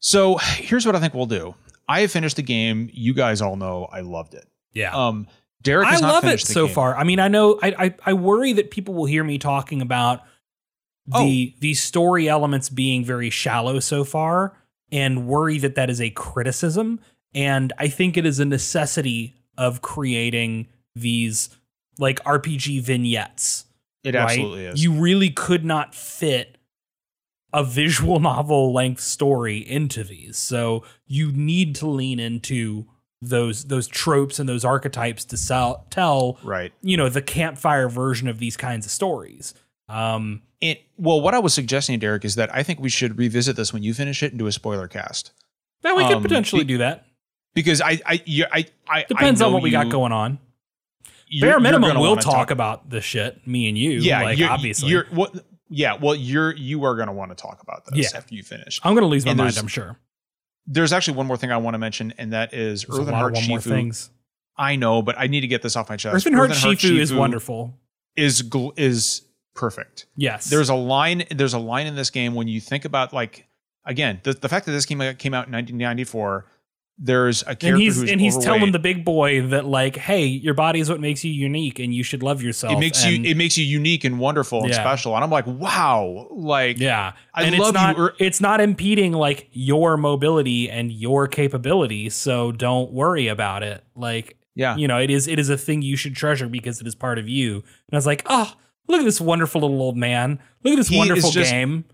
So 0.00 0.36
here's 0.36 0.84
what 0.84 0.94
I 0.94 1.00
think 1.00 1.14
we'll 1.14 1.26
do. 1.26 1.54
I 1.88 2.00
have 2.00 2.10
finished 2.10 2.36
the 2.36 2.42
game. 2.42 2.90
You 2.92 3.14
guys 3.14 3.40
all 3.40 3.56
know 3.56 3.86
I 3.92 4.00
loved 4.00 4.34
it. 4.34 4.46
Yeah. 4.72 4.94
Um, 4.94 5.26
Derek, 5.62 5.88
I 5.88 5.98
not 5.98 6.24
love 6.24 6.24
it 6.32 6.40
so 6.40 6.66
game. 6.66 6.74
far. 6.74 6.96
I 6.96 7.04
mean, 7.04 7.18
I 7.18 7.28
know 7.28 7.58
I, 7.62 7.74
I 7.86 7.94
I 8.06 8.12
worry 8.12 8.52
that 8.54 8.70
people 8.70 8.94
will 8.94 9.06
hear 9.06 9.24
me 9.24 9.38
talking 9.38 9.80
about 9.82 10.22
the 11.06 11.52
Oh. 11.54 11.58
the 11.60 11.74
story 11.74 12.28
elements 12.28 12.68
being 12.68 13.04
very 13.04 13.30
shallow 13.30 13.80
so 13.80 14.04
far, 14.04 14.56
and 14.92 15.26
worry 15.26 15.58
that 15.58 15.74
that 15.76 15.90
is 15.90 16.00
a 16.00 16.10
criticism. 16.10 17.00
And 17.34 17.72
I 17.78 17.88
think 17.88 18.16
it 18.16 18.24
is 18.26 18.38
a 18.40 18.44
necessity 18.44 19.34
of 19.58 19.82
creating 19.82 20.68
these 20.94 21.50
like 21.98 22.22
RPG 22.24 22.82
vignettes. 22.82 23.64
It 24.04 24.14
right? 24.14 24.22
absolutely 24.22 24.66
is. 24.66 24.82
You 24.82 24.92
really 24.92 25.30
could 25.30 25.64
not 25.64 25.94
fit 25.94 26.55
a 27.56 27.64
visual 27.64 28.20
novel 28.32 28.72
length 28.72 29.00
story 29.00 29.58
into 29.58 30.04
these. 30.04 30.36
So 30.36 30.84
you 31.06 31.32
need 31.32 31.74
to 31.76 31.86
lean 31.88 32.20
into 32.20 32.86
those 33.22 33.64
those 33.64 33.88
tropes 33.88 34.38
and 34.38 34.46
those 34.48 34.64
archetypes 34.64 35.24
to 35.24 35.36
sell, 35.36 35.86
tell 35.90 36.38
right. 36.44 36.72
you 36.82 36.96
know 36.96 37.08
the 37.08 37.22
campfire 37.22 37.88
version 37.88 38.28
of 38.28 38.38
these 38.38 38.56
kinds 38.56 38.84
of 38.84 38.92
stories. 38.92 39.54
Um, 39.88 40.42
It 40.60 40.82
well, 40.98 41.20
what 41.20 41.34
I 41.34 41.38
was 41.38 41.54
suggesting, 41.54 41.98
Derek, 41.98 42.24
is 42.24 42.34
that 42.34 42.54
I 42.54 42.62
think 42.62 42.78
we 42.80 42.88
should 42.90 43.18
revisit 43.18 43.56
this 43.56 43.72
when 43.72 43.82
you 43.82 43.94
finish 43.94 44.22
it 44.22 44.32
and 44.32 44.38
do 44.38 44.46
a 44.46 44.52
spoiler 44.52 44.86
cast 44.88 45.32
now 45.82 45.96
we 45.96 46.04
could 46.04 46.16
Um, 46.16 46.22
potentially 46.22 46.64
be- 46.64 46.74
do 46.74 46.78
that. 46.78 47.06
because 47.54 47.80
I, 47.80 48.00
I, 48.04 48.22
you, 48.26 48.44
I, 48.52 48.66
I 48.88 49.04
Depends 49.08 49.40
I 49.40 49.46
on 49.46 49.52
what 49.52 49.62
we 49.62 49.70
got 49.70 49.88
going 49.88 50.12
on. 50.12 50.38
Bare 51.40 51.58
minimum, 51.60 51.98
we'll 51.98 52.10
wanna 52.10 52.22
talk, 52.22 52.50
about 52.50 52.90
the 52.90 53.00
shit. 53.00 53.46
Me 53.46 53.68
and 53.68 53.76
you. 53.78 53.92
Yeah, 53.92 54.22
like 54.22 54.40
obviously. 54.40 54.90
You're 54.90 55.06
what? 55.10 55.34
Yeah, 55.68 55.94
well, 56.00 56.14
you're 56.14 56.54
you 56.54 56.84
are 56.84 56.94
going 56.94 57.08
to 57.08 57.12
want 57.12 57.30
to 57.30 57.34
talk 57.34 57.62
about 57.62 57.84
this 57.86 58.12
Yeah. 58.12 58.18
after 58.18 58.34
you 58.34 58.42
finish. 58.42 58.80
I'm 58.84 58.94
gonna 58.94 59.06
lose 59.06 59.24
my 59.24 59.32
and 59.32 59.38
mind. 59.38 59.56
I'm 59.58 59.66
sure. 59.66 59.98
There's 60.66 60.92
actually 60.92 61.16
one 61.16 61.26
more 61.26 61.36
thing 61.36 61.50
I 61.52 61.56
want 61.58 61.74
to 61.74 61.78
mention, 61.78 62.12
and 62.18 62.32
that 62.32 62.52
is 62.54 62.84
There's 62.84 62.98
a 62.98 63.02
lot 63.02 63.14
Heart 63.14 63.32
of 63.32 63.42
one 63.42 63.48
more 63.48 63.58
Shifu. 63.58 63.68
things. 63.68 64.10
I 64.56 64.76
know, 64.76 65.02
but 65.02 65.16
I 65.18 65.26
need 65.26 65.42
to 65.42 65.46
get 65.48 65.62
this 65.62 65.76
off 65.76 65.88
my 65.88 65.96
chest. 65.96 66.14
Earthen 66.14 66.32
Heart 66.34 66.50
Shifu 66.50 66.98
is 66.98 67.12
wonderful. 67.12 67.78
Is 68.16 68.42
gl- 68.42 68.72
is 68.78 69.22
perfect. 69.54 70.06
Yes. 70.16 70.48
There's 70.50 70.68
a 70.68 70.74
line. 70.74 71.24
There's 71.30 71.52
a 71.54 71.58
line 71.58 71.86
in 71.86 71.94
this 71.96 72.10
game 72.10 72.34
when 72.34 72.48
you 72.48 72.60
think 72.60 72.84
about 72.84 73.12
like 73.12 73.46
again 73.84 74.20
the, 74.22 74.32
the 74.32 74.48
fact 74.48 74.66
that 74.66 74.72
this 74.72 74.84
out, 74.90 75.18
came 75.18 75.34
out 75.34 75.46
in 75.46 75.52
1994. 75.52 76.46
There's 76.98 77.42
a 77.42 77.54
character 77.54 77.66
and 77.68 77.78
he's 77.82 78.02
and 78.10 78.20
he's 78.20 78.38
telling 78.38 78.72
the 78.72 78.78
big 78.78 79.04
boy 79.04 79.42
that 79.48 79.66
like, 79.66 79.96
hey, 79.96 80.24
your 80.24 80.54
body 80.54 80.80
is 80.80 80.88
what 80.88 80.98
makes 80.98 81.22
you 81.24 81.30
unique, 81.30 81.78
and 81.78 81.94
you 81.94 82.02
should 82.02 82.22
love 82.22 82.42
yourself. 82.42 82.72
it 82.72 82.78
makes 82.78 83.04
And- 83.04 83.24
you 83.26 83.30
it 83.32 83.36
makes 83.36 83.58
you 83.58 83.66
unique 83.66 84.04
and 84.04 84.18
wonderful 84.18 84.60
and 84.62 84.70
Yeah. 84.70 84.76
special. 84.80 85.14
And 85.14 85.22
I'm 85.22 85.30
like, 85.30 85.46
wow, 85.46 86.26
like 86.30 86.78
yeah, 86.78 87.12
I 87.34 87.42
and 87.42 87.58
love 87.58 87.68
it's 87.68 87.74
not 87.74 87.96
you, 87.98 88.08
it's 88.18 88.40
not 88.40 88.62
impeding 88.62 89.12
like 89.12 89.48
your 89.52 89.98
mobility 89.98 90.70
and 90.70 90.90
your 90.90 91.28
capability. 91.28 92.08
So 92.08 92.50
don't 92.52 92.90
worry 92.92 93.28
about 93.28 93.62
it. 93.62 93.84
Like 93.94 94.38
Yeah. 94.54 94.74
You 94.76 94.88
know, 94.88 94.98
it 94.98 95.10
is 95.10 95.28
it 95.28 95.38
is 95.38 95.50
a 95.50 95.58
thing 95.58 95.82
you 95.82 95.96
should 95.96 96.16
treasure 96.16 96.48
because 96.48 96.80
it 96.80 96.86
is 96.86 96.94
part 96.94 97.18
of 97.18 97.28
you. 97.28 97.56
And 97.56 97.92
I 97.92 97.96
was 97.96 98.06
like, 98.06 98.22
oh, 98.24 98.54
look 98.88 99.00
at 99.00 99.04
this 99.04 99.20
wonderful 99.20 99.60
little 99.60 99.82
old 99.82 99.98
man. 99.98 100.38
Look 100.64 100.72
at 100.72 100.76
this 100.76 100.88
He 100.88 100.96
wonderful 100.96 101.30
just- 101.30 101.50
game. 101.50 101.84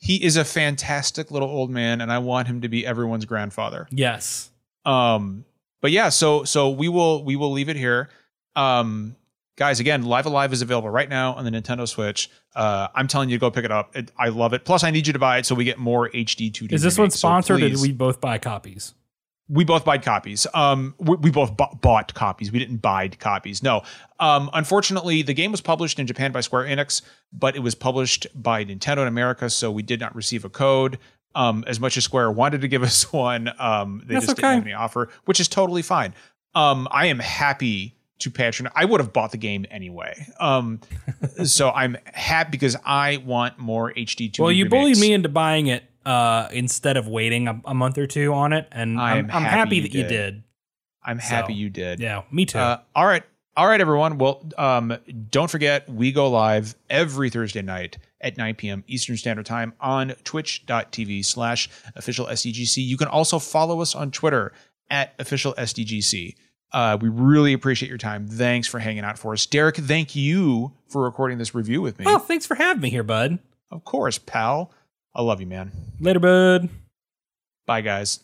He 0.00 0.24
is 0.24 0.36
a 0.36 0.44
fantastic 0.44 1.30
little 1.30 1.48
old 1.48 1.70
man, 1.70 2.00
and 2.00 2.10
I 2.10 2.18
want 2.18 2.48
him 2.48 2.62
to 2.62 2.68
be 2.68 2.86
everyone's 2.86 3.26
grandfather. 3.26 3.86
Yes. 3.90 4.50
Um, 4.86 5.44
but 5.82 5.90
yeah, 5.90 6.08
so 6.08 6.44
so 6.44 6.70
we 6.70 6.88
will 6.88 7.22
we 7.22 7.36
will 7.36 7.52
leave 7.52 7.68
it 7.68 7.76
here. 7.76 8.08
Um, 8.56 9.14
guys, 9.56 9.78
again, 9.78 10.02
Live 10.02 10.24
A 10.24 10.30
Live 10.30 10.54
is 10.54 10.62
available 10.62 10.88
right 10.88 11.08
now 11.08 11.34
on 11.34 11.44
the 11.44 11.50
Nintendo 11.50 11.86
Switch. 11.86 12.30
Uh, 12.56 12.88
I'm 12.94 13.08
telling 13.08 13.28
you 13.28 13.36
to 13.36 13.40
go 13.40 13.50
pick 13.50 13.66
it 13.66 13.70
up. 13.70 13.94
It, 13.94 14.10
I 14.18 14.30
love 14.30 14.54
it. 14.54 14.64
Plus, 14.64 14.84
I 14.84 14.90
need 14.90 15.06
you 15.06 15.12
to 15.12 15.18
buy 15.18 15.36
it 15.36 15.44
so 15.44 15.54
we 15.54 15.64
get 15.64 15.78
more 15.78 16.08
HD 16.08 16.50
2D. 16.50 16.72
Is 16.72 16.82
this 16.82 16.96
one 16.96 17.04
remakes. 17.04 17.14
So 17.16 17.18
sponsored 17.18 17.62
or 17.62 17.68
did 17.68 17.80
we 17.80 17.92
both 17.92 18.20
buy 18.22 18.38
copies? 18.38 18.94
We 19.50 19.64
both 19.64 19.84
bought 19.84 20.02
copies. 20.02 20.46
Um, 20.54 20.94
we, 20.98 21.16
we 21.16 21.30
both 21.30 21.56
bu- 21.56 21.74
bought 21.80 22.14
copies. 22.14 22.52
We 22.52 22.60
didn't 22.60 22.76
buy 22.76 23.08
copies. 23.08 23.62
No. 23.62 23.82
Um, 24.20 24.48
unfortunately, 24.52 25.22
the 25.22 25.34
game 25.34 25.50
was 25.50 25.60
published 25.60 25.98
in 25.98 26.06
Japan 26.06 26.30
by 26.30 26.40
Square 26.40 26.66
Enix, 26.66 27.02
but 27.32 27.56
it 27.56 27.58
was 27.60 27.74
published 27.74 28.28
by 28.40 28.64
Nintendo 28.64 28.98
in 28.98 29.08
America, 29.08 29.50
so 29.50 29.70
we 29.70 29.82
did 29.82 29.98
not 29.98 30.14
receive 30.14 30.44
a 30.44 30.48
code. 30.48 30.98
Um, 31.34 31.64
as 31.66 31.80
much 31.80 31.96
as 31.96 32.04
Square 32.04 32.32
wanted 32.32 32.60
to 32.60 32.68
give 32.68 32.82
us 32.90 33.12
one, 33.12 33.50
um, 33.58 34.02
they 34.06 34.14
That's 34.14 34.26
just 34.26 34.38
okay. 34.38 34.48
didn't 34.48 34.58
have 34.58 34.66
any 34.66 34.74
offer, 34.74 35.10
which 35.24 35.40
is 35.40 35.48
totally 35.48 35.82
fine. 35.82 36.14
Um, 36.54 36.86
I 36.90 37.06
am 37.06 37.18
happy 37.18 37.96
to 38.20 38.30
patronize. 38.30 38.72
I 38.76 38.84
would 38.84 39.00
have 39.00 39.12
bought 39.12 39.32
the 39.32 39.38
game 39.38 39.66
anyway. 39.70 40.26
Um, 40.38 40.80
so 41.44 41.70
I'm 41.70 41.96
happy 42.04 42.50
because 42.52 42.76
I 42.84 43.16
want 43.18 43.58
more 43.58 43.92
HD 43.92 44.30
2D. 44.30 44.38
Well, 44.38 44.52
you 44.52 44.68
bullied 44.68 44.98
me 44.98 45.12
into 45.12 45.28
buying 45.28 45.66
it 45.66 45.89
uh, 46.04 46.48
instead 46.52 46.96
of 46.96 47.08
waiting 47.08 47.48
a, 47.48 47.60
a 47.64 47.74
month 47.74 47.98
or 47.98 48.06
two 48.06 48.32
on 48.32 48.52
it, 48.52 48.68
and 48.72 49.00
I'm, 49.00 49.30
I'm 49.30 49.42
happy 49.42 49.44
happy, 49.44 49.76
you 49.76 49.82
that 49.82 49.94
you 49.94 50.02
did. 50.02 50.08
did. 50.08 50.42
I'm 51.02 51.18
happy 51.18 51.54
so, 51.54 51.58
you 51.58 51.70
did. 51.70 52.00
Yeah, 52.00 52.22
me 52.30 52.46
too. 52.46 52.58
Uh, 52.58 52.80
all 52.94 53.06
right. 53.06 53.22
All 53.56 53.66
right, 53.66 53.80
everyone. 53.80 54.16
Well, 54.18 54.48
um, 54.56 54.96
don't 55.28 55.50
forget, 55.50 55.88
we 55.88 56.12
go 56.12 56.30
live 56.30 56.76
every 56.88 57.30
Thursday 57.30 57.62
night 57.62 57.98
at 58.20 58.38
9 58.38 58.54
p.m. 58.54 58.84
Eastern 58.86 59.16
Standard 59.16 59.44
Time 59.44 59.74
on 59.80 60.10
twitch.tv 60.24 61.24
slash 61.24 61.68
official 61.96 62.26
SDGC. 62.26 62.76
You 62.78 62.96
can 62.96 63.08
also 63.08 63.38
follow 63.38 63.80
us 63.80 63.94
on 63.94 64.12
Twitter 64.12 64.52
at 64.88 65.14
official 65.18 65.52
SDGC. 65.54 66.36
Uh, 66.72 66.96
we 67.00 67.08
really 67.08 67.52
appreciate 67.52 67.88
your 67.88 67.98
time. 67.98 68.28
Thanks 68.28 68.68
for 68.68 68.78
hanging 68.78 69.02
out 69.04 69.18
for 69.18 69.32
us. 69.32 69.44
Derek, 69.46 69.76
thank 69.76 70.14
you 70.14 70.72
for 70.88 71.02
recording 71.02 71.38
this 71.38 71.54
review 71.54 71.82
with 71.82 71.98
me. 71.98 72.04
oh, 72.08 72.18
thanks 72.18 72.46
for 72.46 72.54
having 72.54 72.80
me 72.80 72.88
here, 72.90 73.02
bud. 73.02 73.40
Of 73.70 73.84
course, 73.84 74.18
pal. 74.18 74.70
I 75.14 75.22
love 75.22 75.40
you, 75.40 75.46
man. 75.46 75.72
Later, 75.98 76.20
bud. 76.20 76.68
Bye, 77.66 77.80
guys. 77.80 78.20